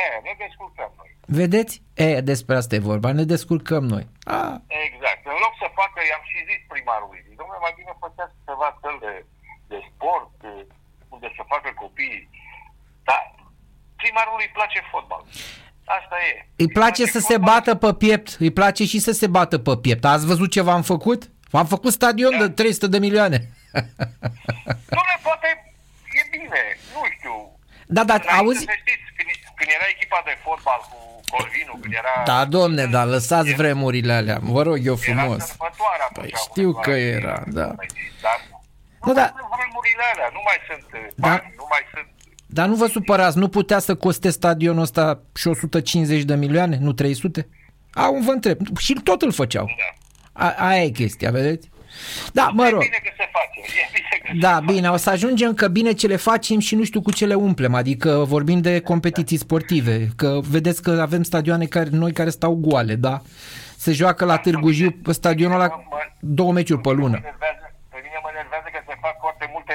E, 0.00 0.02
ne 0.26 0.32
descurcăm 0.44 0.90
noi. 1.00 1.10
Vedeți? 1.40 1.74
E, 2.04 2.08
despre 2.30 2.54
asta 2.56 2.74
e 2.74 2.88
vorba, 2.92 3.08
ne 3.20 3.26
descurcăm 3.34 3.84
noi. 3.94 4.04
A. 4.38 4.40
Exact. 4.86 5.22
În 5.32 5.38
loc 5.44 5.54
să 5.62 5.66
facă, 5.80 5.98
i-am 6.02 6.24
și 6.30 6.38
zis 6.50 6.60
primarului, 6.72 7.24
zic, 7.26 7.34
domnule, 7.40 7.64
mai 7.66 7.74
bine 7.78 7.92
făceați 8.04 8.34
ceva 8.48 8.68
fel 8.82 8.96
de 9.04 9.12
de 9.74 9.80
sport, 9.90 10.30
unde 11.14 11.28
să 11.36 11.42
facă 11.52 11.68
copii. 11.82 12.20
Dar 13.08 13.22
primarului 14.00 14.44
îi 14.46 14.56
place 14.58 14.78
fotbal. 14.92 15.22
Asta 15.98 16.16
e. 16.28 16.32
Îi, 16.36 16.64
îi 16.64 16.72
place, 16.78 17.02
place 17.02 17.04
să 17.16 17.20
fotbal. 17.20 17.32
se 17.32 17.50
bată 17.50 17.70
pe 17.84 17.90
piept. 18.02 18.28
Îi 18.44 18.52
place 18.60 18.84
și 18.92 18.98
să 19.06 19.12
se 19.20 19.26
bată 19.36 19.56
pe 19.58 19.74
piept. 19.84 20.04
Ați 20.04 20.26
văzut 20.26 20.50
ce 20.50 20.62
v-am 20.68 20.82
făcut? 20.82 21.20
V-am 21.54 21.66
făcut 21.74 21.92
stadion 21.92 22.32
da. 22.38 22.46
de 22.46 22.48
300 22.48 22.86
de 22.86 22.98
milioane. 22.98 23.38
Nu, 24.96 25.02
poate 25.22 25.48
e 26.20 26.22
bine. 26.30 26.62
Nu 26.94 27.02
știu. 27.16 27.58
Da, 27.86 28.04
da, 28.04 28.14
auzi... 28.38 28.58
Să 28.58 28.74
știți, 28.82 29.04
când, 29.16 29.28
când 29.56 29.70
era 29.76 29.86
echipa 29.94 30.22
de 30.24 30.34
fotbal 30.44 30.80
cu 30.90 31.20
Corvinu, 31.30 31.72
când 31.80 31.94
era... 31.94 32.14
Da, 32.24 32.44
domne, 32.44 32.84
da, 32.86 33.04
lăsați 33.04 33.48
era, 33.48 33.56
vremurile 33.56 34.12
alea. 34.12 34.38
Vă 34.42 34.62
rog 34.62 34.78
eu 34.86 34.96
frumos. 34.96 35.56
Era 35.96 36.08
păi 36.12 36.32
știu 36.36 36.72
că 36.72 36.90
era, 36.90 37.42
da. 37.46 37.74
Dar 38.20 38.40
nu, 39.04 39.12
da. 39.12 39.34
vremurile 39.56 40.04
alea, 40.12 40.28
nu 40.32 40.40
mai 40.44 40.58
sunt 40.68 40.86
uh, 40.92 41.08
da. 41.14 41.28
bani, 41.28 41.54
nu 41.56 41.66
mai 41.70 41.80
sunt... 41.94 42.06
Dar 42.46 42.68
nu 42.68 42.74
vă 42.74 42.86
supărați, 42.86 43.38
nu 43.38 43.48
putea 43.48 43.78
să 43.78 43.94
coste 43.94 44.30
stadionul 44.30 44.82
ăsta 44.82 45.20
și 45.34 45.48
150 45.48 46.22
de 46.22 46.34
milioane, 46.34 46.78
nu 46.80 46.92
300? 46.92 47.48
Au, 47.94 48.14
vă 48.14 48.30
întreb. 48.30 48.58
Și 48.78 48.92
tot 48.92 49.22
îl 49.22 49.32
făceau. 49.32 49.64
Da. 49.64 50.46
A, 50.46 50.54
aia 50.68 50.82
e 50.82 50.88
chestia, 50.88 51.30
vedeți? 51.30 51.70
Da, 52.32 52.50
mă 52.54 52.68
rog. 52.68 52.82
E 52.82 52.84
bine 52.84 53.00
că 53.02 53.12
se 53.16 53.28
face. 53.32 53.60
E 53.60 53.90
bine 53.92 54.20
că 54.22 54.46
da, 54.46 54.54
se 54.58 54.72
bine, 54.72 54.86
face. 54.86 54.94
o 54.94 54.96
să 54.96 55.10
ajungem 55.10 55.54
că 55.54 55.68
bine 55.68 55.92
ce 55.92 56.06
le 56.06 56.16
facem 56.16 56.58
și 56.58 56.74
nu 56.74 56.84
știu 56.84 57.02
cu 57.02 57.12
ce 57.12 57.26
le 57.26 57.34
umplem, 57.34 57.74
adică 57.74 58.24
vorbim 58.26 58.60
de 58.60 58.80
competiții 58.80 59.36
sportive, 59.36 60.08
că 60.16 60.40
vedeți 60.50 60.82
că 60.82 60.90
avem 60.90 61.22
stadioane 61.22 61.64
care, 61.64 61.88
noi 61.92 62.12
care 62.12 62.30
stau 62.30 62.54
goale, 62.54 62.94
da? 62.94 63.22
Se 63.76 63.92
joacă 63.92 64.24
la 64.24 64.36
Târgu 64.36 64.70
Jiu 64.70 64.90
pe 64.90 65.12
stadionul 65.12 65.58
la 65.58 65.82
două 66.20 66.52
meciuri 66.52 66.80
pe 66.80 66.90
lună 66.90 67.20
fac 69.06 69.16
foarte 69.26 69.46
multe 69.54 69.74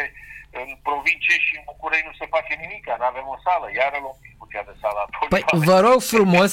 în 0.62 0.70
provincie 0.88 1.38
și 1.46 1.54
în 1.60 1.64
București 1.72 2.08
nu 2.10 2.16
se 2.20 2.26
face 2.36 2.54
nimic, 2.64 2.84
nu 3.00 3.06
avem 3.12 3.26
o 3.36 3.38
sală, 3.46 3.66
iar 3.80 3.92
luăm 4.04 4.18
discuția 4.28 4.64
de 4.70 4.74
sală. 4.82 5.00
Păi 5.34 5.44
vă 5.70 5.78
rog 5.88 6.00
frumos, 6.14 6.52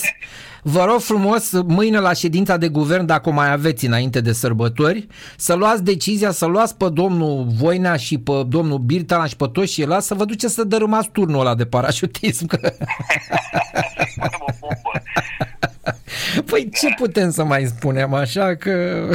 vă 0.74 0.82
rog 0.90 1.00
frumos 1.00 1.44
mâine 1.76 1.98
la 2.08 2.12
ședința 2.12 2.56
de 2.56 2.68
guvern, 2.68 3.06
dacă 3.06 3.28
o 3.28 3.32
mai 3.32 3.50
aveți 3.50 3.86
înainte 3.86 4.20
de 4.20 4.32
sărbători, 4.32 5.06
să 5.36 5.54
luați 5.54 5.84
decizia, 5.84 6.30
să 6.30 6.46
luați 6.46 6.76
pe 6.76 6.88
domnul 7.00 7.46
Voinea 7.60 7.96
și 7.96 8.18
pe 8.18 8.42
domnul 8.46 8.78
Birtanaș 8.78 9.30
și 9.30 9.36
pe 9.36 9.48
toți 9.52 9.72
și 9.72 9.90
la 9.92 10.00
să 10.00 10.14
vă 10.14 10.24
duceți 10.24 10.54
să 10.54 10.64
dărâmați 10.64 11.10
turnul 11.10 11.40
ăla 11.40 11.54
de 11.54 11.66
parașutism. 11.66 12.46
o 16.54 16.62
bombă. 16.62 16.76
Păi 16.78 16.88
ce 16.88 16.94
putem 16.96 17.30
să 17.30 17.44
mai 17.44 17.66
spunem 17.66 18.14
așa 18.14 18.54
că 18.54 19.08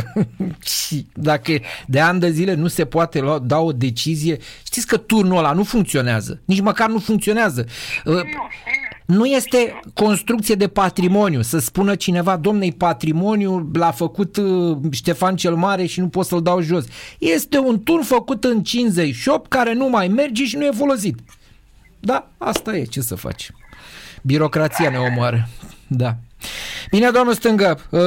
dacă 1.13 1.51
de 1.87 1.99
ani 1.99 2.19
de 2.19 2.31
zile 2.31 2.53
nu 2.53 2.67
se 2.67 2.85
poate 2.85 3.19
lua, 3.19 3.39
da 3.39 3.59
o 3.59 3.71
decizie, 3.71 4.37
știți 4.63 4.87
că 4.87 4.97
turnul 4.97 5.37
ăla 5.37 5.51
nu 5.51 5.63
funcționează, 5.63 6.41
nici 6.45 6.61
măcar 6.61 6.89
nu 6.89 6.99
funcționează. 6.99 7.65
Uh, 8.05 8.21
nu 9.05 9.25
este 9.25 9.79
construcție 9.93 10.55
de 10.55 10.67
patrimoniu, 10.67 11.41
să 11.41 11.59
spună 11.59 11.95
cineva, 11.95 12.37
domnei 12.37 12.71
patrimoniu 12.71 13.69
l-a 13.73 13.91
făcut 13.91 14.37
uh, 14.37 14.77
Ștefan 14.91 15.35
cel 15.35 15.55
Mare 15.55 15.85
și 15.85 15.99
nu 15.99 16.07
pot 16.07 16.25
să-l 16.25 16.41
dau 16.41 16.61
jos. 16.61 16.85
Este 17.19 17.57
un 17.57 17.83
turn 17.83 18.03
făcut 18.03 18.43
în 18.43 18.63
58 18.63 19.49
care 19.49 19.73
nu 19.73 19.89
mai 19.89 20.07
merge 20.07 20.45
și 20.45 20.55
nu 20.55 20.65
e 20.65 20.71
folosit. 20.71 21.19
Da, 21.99 22.31
asta 22.37 22.77
e, 22.77 22.83
ce 22.83 23.01
să 23.01 23.15
faci. 23.15 23.51
Birocrația 24.21 24.89
ne 24.89 24.97
omoară. 24.97 25.47
Da. 25.87 26.15
Bine, 26.91 27.09
domnul 27.09 27.33
Stângă, 27.33 27.79
uh, 27.89 27.99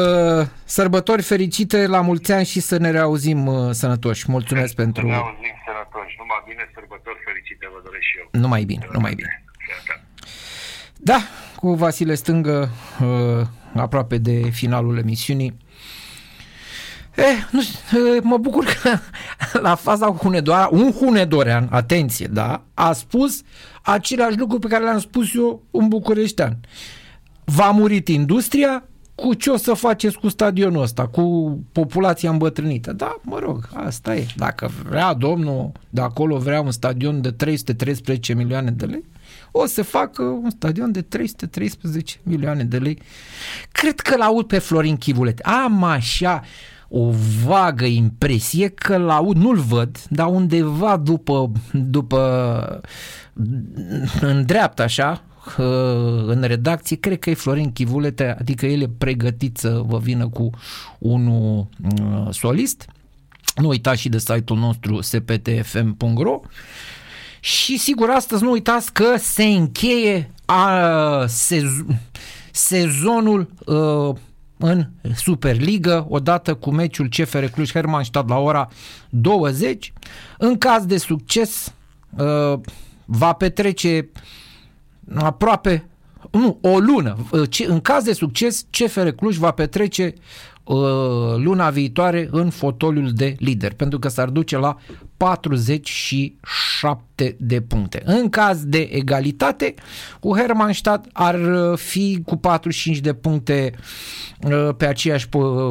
sărbători 0.64 1.22
fericite, 1.22 1.86
la 1.86 2.00
mulți 2.00 2.32
ani 2.32 2.44
și 2.44 2.60
să 2.60 2.76
ne 2.76 2.90
reauzim 2.90 3.46
uh, 3.46 3.70
sănătoși. 3.70 4.30
Mulțumesc 4.30 4.74
pentru... 4.74 5.02
Să 5.02 5.06
ne 5.06 5.12
reauzim 5.12 5.54
sănătoși. 5.66 6.14
Numai 6.18 6.42
bine, 6.48 6.70
sărbători 6.74 7.18
fericite, 7.24 7.66
vă 7.72 7.80
doresc 7.84 8.02
și 8.02 8.18
eu. 8.18 8.40
Numai 8.40 8.64
bine, 8.64 8.88
numai 8.92 9.14
bine. 9.14 9.44
Da, 10.96 11.18
cu 11.56 11.74
Vasile 11.74 12.14
Stângă, 12.14 12.70
uh, 13.00 13.46
aproape 13.74 14.18
de 14.18 14.50
finalul 14.50 14.98
emisiunii. 14.98 15.56
Eh, 17.14 17.46
nu 17.50 17.62
știu, 17.62 17.98
mă 18.22 18.38
bucur 18.38 18.64
că 18.64 18.98
la 19.66 19.74
faza 19.74 20.06
cu 20.06 20.16
Hunedoara, 20.16 20.68
un 20.70 20.92
Hunedorean, 20.92 21.68
atenție, 21.70 22.26
da, 22.26 22.64
a 22.74 22.92
spus 22.92 23.42
același 23.82 24.38
lucru 24.38 24.58
pe 24.58 24.68
care 24.68 24.84
l-am 24.84 24.98
spus 24.98 25.34
eu 25.34 25.62
un 25.70 25.88
bucureștean. 25.88 26.58
Va 27.44 27.70
murit 27.70 28.08
industria, 28.08 28.84
cu 29.14 29.34
ce 29.34 29.50
o 29.50 29.56
să 29.56 29.72
faceți 29.72 30.18
cu 30.18 30.28
stadionul 30.28 30.82
ăsta, 30.82 31.06
cu 31.06 31.58
populația 31.72 32.30
îmbătrânită? 32.30 32.92
Da, 32.92 33.20
mă 33.22 33.38
rog, 33.38 33.68
asta 33.74 34.16
e. 34.16 34.26
Dacă 34.36 34.70
vrea 34.88 35.14
domnul 35.14 35.72
de 35.90 36.00
acolo 36.00 36.36
vrea 36.36 36.60
un 36.60 36.70
stadion 36.70 37.20
de 37.20 37.30
313 37.30 38.34
milioane 38.34 38.70
de 38.70 38.84
lei, 38.84 39.04
o 39.50 39.66
să 39.66 39.82
facă 39.82 40.22
un 40.22 40.50
stadion 40.50 40.92
de 40.92 41.02
313 41.02 42.20
milioane 42.22 42.64
de 42.64 42.78
lei. 42.78 42.98
Cred 43.72 44.00
că 44.00 44.16
l-aud 44.16 44.46
pe 44.46 44.58
Florin 44.58 44.96
Chivulete. 44.96 45.42
Am 45.42 45.82
așa 45.82 46.42
o 46.88 47.10
vagă 47.44 47.84
impresie 47.84 48.68
că 48.68 48.96
l-aud, 48.96 49.36
nu-l 49.36 49.58
văd, 49.58 49.98
dar 50.08 50.26
undeva 50.26 50.96
după, 50.96 51.52
după 51.72 52.80
în 54.20 54.46
dreapta 54.46 54.82
așa, 54.82 55.24
în 56.26 56.42
redacție, 56.42 56.96
cred 56.96 57.18
că 57.18 57.30
e 57.30 57.34
Florin 57.34 57.72
Chivulete, 57.72 58.36
adică 58.38 58.66
el 58.66 58.80
e 58.80 58.90
pregătit 58.98 59.56
să 59.56 59.82
vă 59.86 59.98
vină 59.98 60.28
cu 60.28 60.50
unul 60.98 61.68
uh, 62.00 62.28
solist. 62.30 62.86
Nu 63.56 63.68
uitați 63.68 64.00
și 64.00 64.08
de 64.08 64.18
site-ul 64.18 64.58
nostru 64.58 65.00
sptfm.ro 65.00 66.40
și 67.40 67.78
sigur 67.78 68.10
astăzi 68.10 68.42
nu 68.42 68.50
uitați 68.50 68.92
că 68.92 69.14
se 69.18 69.44
încheie 69.44 70.30
a, 70.44 71.26
sez, 71.26 71.64
sezonul 72.52 73.50
uh, 73.66 74.16
în 74.58 74.86
Superliga, 75.14 76.06
odată 76.08 76.54
cu 76.54 76.70
meciul 76.70 77.08
CFR 77.08 77.44
Cluj 77.44 77.70
Hermannstadt 77.70 78.28
la 78.28 78.38
ora 78.38 78.68
20. 79.08 79.92
În 80.38 80.58
caz 80.58 80.84
de 80.84 80.96
succes, 80.96 81.74
uh, 82.16 82.60
va 83.04 83.32
petrece 83.32 84.08
aproape 85.14 85.86
nu, 86.30 86.58
o 86.60 86.78
lună. 86.78 87.16
În 87.66 87.80
caz 87.80 88.04
de 88.04 88.12
succes, 88.12 88.66
CFR 88.70 89.08
Cluj 89.08 89.36
va 89.36 89.50
petrece 89.50 90.14
uh, 90.64 90.76
luna 91.36 91.70
viitoare 91.70 92.28
în 92.30 92.50
fotoliul 92.50 93.12
de 93.12 93.34
lider, 93.38 93.74
pentru 93.74 93.98
că 93.98 94.08
s-ar 94.08 94.28
duce 94.28 94.56
la 94.56 94.76
47 95.22 97.36
de 97.38 97.60
puncte. 97.60 98.02
În 98.04 98.28
caz 98.28 98.64
de 98.64 98.78
egalitate, 98.78 99.74
cu 100.20 100.36
Hermannstadt 100.36 101.08
ar 101.12 101.34
uh, 101.34 101.78
fi 101.78 102.22
cu 102.26 102.36
45 102.36 102.98
de 102.98 103.12
puncte 103.12 103.72
uh, 104.40 104.68
pe 104.76 104.86
aceeași 104.86 105.28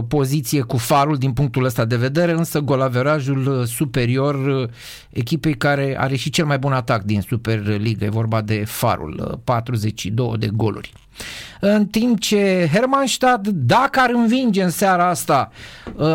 poziție 0.08 0.62
cu 0.62 0.78
Farul 0.78 1.18
din 1.18 1.34
punctul 1.34 1.64
ăsta 1.64 1.86
de 1.86 1.96
vedere, 1.96 2.32
însă 2.32 2.60
golaverajul 2.60 3.48
uh, 3.48 3.66
superior 3.66 4.70
echipei 5.10 5.58
care 5.58 5.96
are 6.00 6.16
și 6.16 6.30
cel 6.30 6.46
mai 6.46 6.60
bun 6.60 6.72
atac 6.72 7.04
din 7.04 7.22
Superliga, 7.22 8.06
e 8.06 8.10
vorba 8.10 8.42
de 8.42 8.64
Farul, 8.66 9.42
42 9.44 10.38
de 10.38 10.50
goluri. 10.54 10.94
În 11.60 11.86
timp 11.86 12.20
ce 12.20 12.70
Hermannstadt, 12.74 13.48
dacă 13.48 14.00
ar 14.00 14.10
învinge 14.10 14.64
în 14.64 14.70
seara 14.70 15.10
asta, 15.10 15.52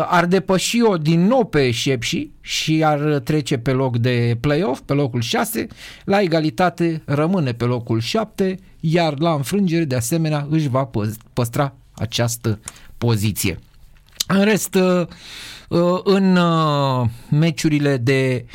ar 0.07 0.25
depăși-o 0.25 0.97
din 0.97 1.25
nou 1.25 1.45
pe 1.45 1.71
Șepși 1.71 2.29
și 2.41 2.83
ar 2.83 2.99
trece 3.23 3.57
pe 3.57 3.71
loc 3.71 3.97
de 3.97 4.37
play-off, 4.41 4.81
pe 4.85 4.93
locul 4.93 5.21
6, 5.21 5.67
la 6.03 6.21
egalitate 6.21 7.01
rămâne 7.05 7.51
pe 7.51 7.63
locul 7.63 7.99
7, 7.99 8.59
iar 8.79 9.19
la 9.19 9.33
înfrângere 9.33 9.83
de 9.83 9.95
asemenea 9.95 10.47
își 10.49 10.67
va 10.67 10.89
păstra 11.33 11.73
această 11.91 12.59
poziție. 12.97 13.59
În 14.27 14.43
rest, 14.43 14.75
uh, 14.75 15.07
uh, 15.69 15.99
în 16.03 16.35
uh, 16.35 17.07
meciurile 17.29 17.97
de 17.97 18.45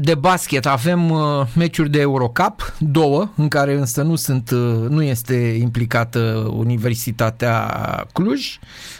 de 0.00 0.14
basket 0.14 0.66
avem 0.66 1.12
meciuri 1.56 1.90
de 1.90 2.00
Eurocup, 2.00 2.74
două, 2.78 3.28
în 3.36 3.48
care 3.48 3.74
însă 3.74 4.02
nu 4.02 4.14
sunt, 4.14 4.50
nu 4.88 5.02
este 5.02 5.34
implicată 5.60 6.50
Universitatea 6.56 7.66
Cluj. 8.12 8.58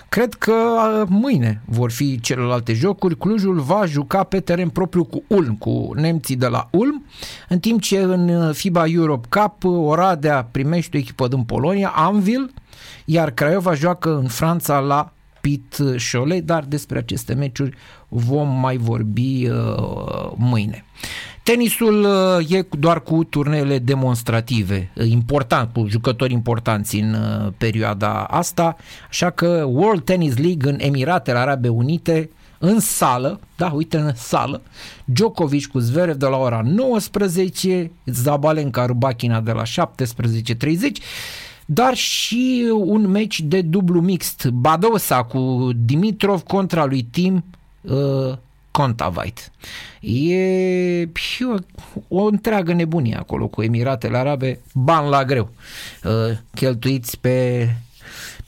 Cred 0.09 0.35
că 0.35 0.55
mâine 1.09 1.63
vor 1.65 1.91
fi 1.91 2.21
celelalte 2.21 2.73
jocuri. 2.73 3.17
Clujul 3.17 3.61
va 3.61 3.85
juca 3.87 4.23
pe 4.23 4.41
teren 4.41 4.69
propriu 4.69 5.05
cu 5.05 5.23
Ulm, 5.27 5.55
cu 5.55 5.91
nemții 5.95 6.37
de 6.37 6.47
la 6.47 6.69
Ulm, 6.71 7.05
în 7.49 7.59
timp 7.59 7.81
ce 7.81 7.99
în 7.99 8.53
FIBA 8.53 8.87
Europe 8.87 9.29
Cup 9.31 9.65
Oradea 9.65 10.49
primește 10.51 10.97
o 10.97 11.01
echipă 11.01 11.29
din 11.29 11.43
Polonia, 11.43 11.93
Anvil, 11.97 12.51
iar 13.05 13.31
Craiova 13.31 13.75
joacă 13.75 14.17
în 14.17 14.29
Franța 14.29 14.79
la 14.79 15.13
Pit 15.49 15.77
Cholet, 16.13 16.45
dar 16.45 16.65
despre 16.65 16.99
aceste 16.99 17.35
meciuri 17.35 17.77
vom 18.09 18.49
mai 18.61 18.77
vorbi 18.77 19.49
uh, 19.49 20.33
mâine. 20.37 20.85
Tenisul 21.43 22.05
uh, 22.05 22.51
e 22.51 22.67
doar 22.79 23.03
cu 23.03 23.25
turneele 23.25 23.79
demonstrative, 23.79 24.93
important, 25.05 25.73
cu 25.73 25.87
jucători 25.87 26.33
importanți 26.33 26.97
în 26.97 27.15
uh, 27.15 27.53
perioada 27.59 28.25
asta, 28.25 28.77
așa 29.09 29.31
că 29.31 29.65
World 29.67 30.05
Tennis 30.05 30.37
League 30.37 30.71
în 30.71 30.77
Emiratele 30.81 31.39
Arabe 31.39 31.69
Unite 31.69 32.31
în 32.59 32.81
sală, 32.81 33.41
da, 33.57 33.71
uite 33.75 33.97
în 33.97 34.15
sală, 34.15 34.63
Djokovic 35.05 35.67
cu 35.67 35.79
Zverev 35.79 36.17
de 36.17 36.27
la 36.27 36.37
ora 36.37 36.63
19, 36.65 37.91
Zabalenka 38.05 38.87
Rubachina 38.87 39.41
de 39.41 39.53
la 39.53 39.63
17.30, 39.63 39.73
dar 41.71 41.95
și 41.95 42.73
un 42.75 43.07
meci 43.07 43.41
de 43.41 43.61
dublu 43.63 44.01
mixt, 44.01 44.49
Badosa 44.49 45.23
cu 45.25 45.71
Dimitrov 45.75 46.43
contra 46.43 46.85
lui 46.85 47.03
Tim 47.03 47.45
uh, 47.81 48.37
Contavait. 48.71 49.53
E 50.01 51.09
o, 51.45 51.55
o 52.09 52.25
întreagă 52.25 52.73
nebunie 52.73 53.17
acolo 53.17 53.47
cu 53.47 53.63
Emiratele 53.63 54.17
Arabe, 54.17 54.61
bani 54.75 55.09
la 55.09 55.25
greu, 55.25 55.51
uh, 56.05 56.37
cheltuiți 56.55 57.19
pe 57.19 57.69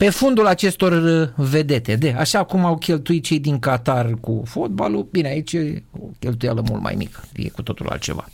pe 0.00 0.10
fundul 0.10 0.46
acestor 0.46 0.92
uh, 0.92 1.28
vedete, 1.36 1.96
de, 1.96 2.14
așa 2.18 2.44
cum 2.44 2.64
au 2.64 2.76
cheltuit 2.78 3.24
cei 3.24 3.38
din 3.38 3.58
Qatar 3.58 4.10
cu 4.20 4.42
fotbalul, 4.46 5.08
bine, 5.10 5.28
aici 5.28 5.52
e 5.52 5.82
o 6.00 6.06
cheltuială 6.18 6.62
mult 6.68 6.82
mai 6.82 6.94
mică, 6.96 7.20
e 7.32 7.48
cu 7.48 7.62
totul 7.62 7.88
altceva. 7.88 8.28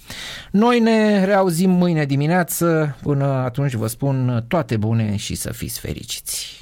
Noi 0.51 0.81
ne 0.81 1.25
reauzim 1.25 1.71
mâine 1.71 2.05
dimineață, 2.05 2.97
până 3.03 3.25
atunci 3.25 3.75
vă 3.75 3.87
spun 3.87 4.45
toate 4.49 4.77
bune 4.77 5.17
și 5.17 5.35
să 5.35 5.53
fiți 5.53 5.81
fericiți. 5.81 6.55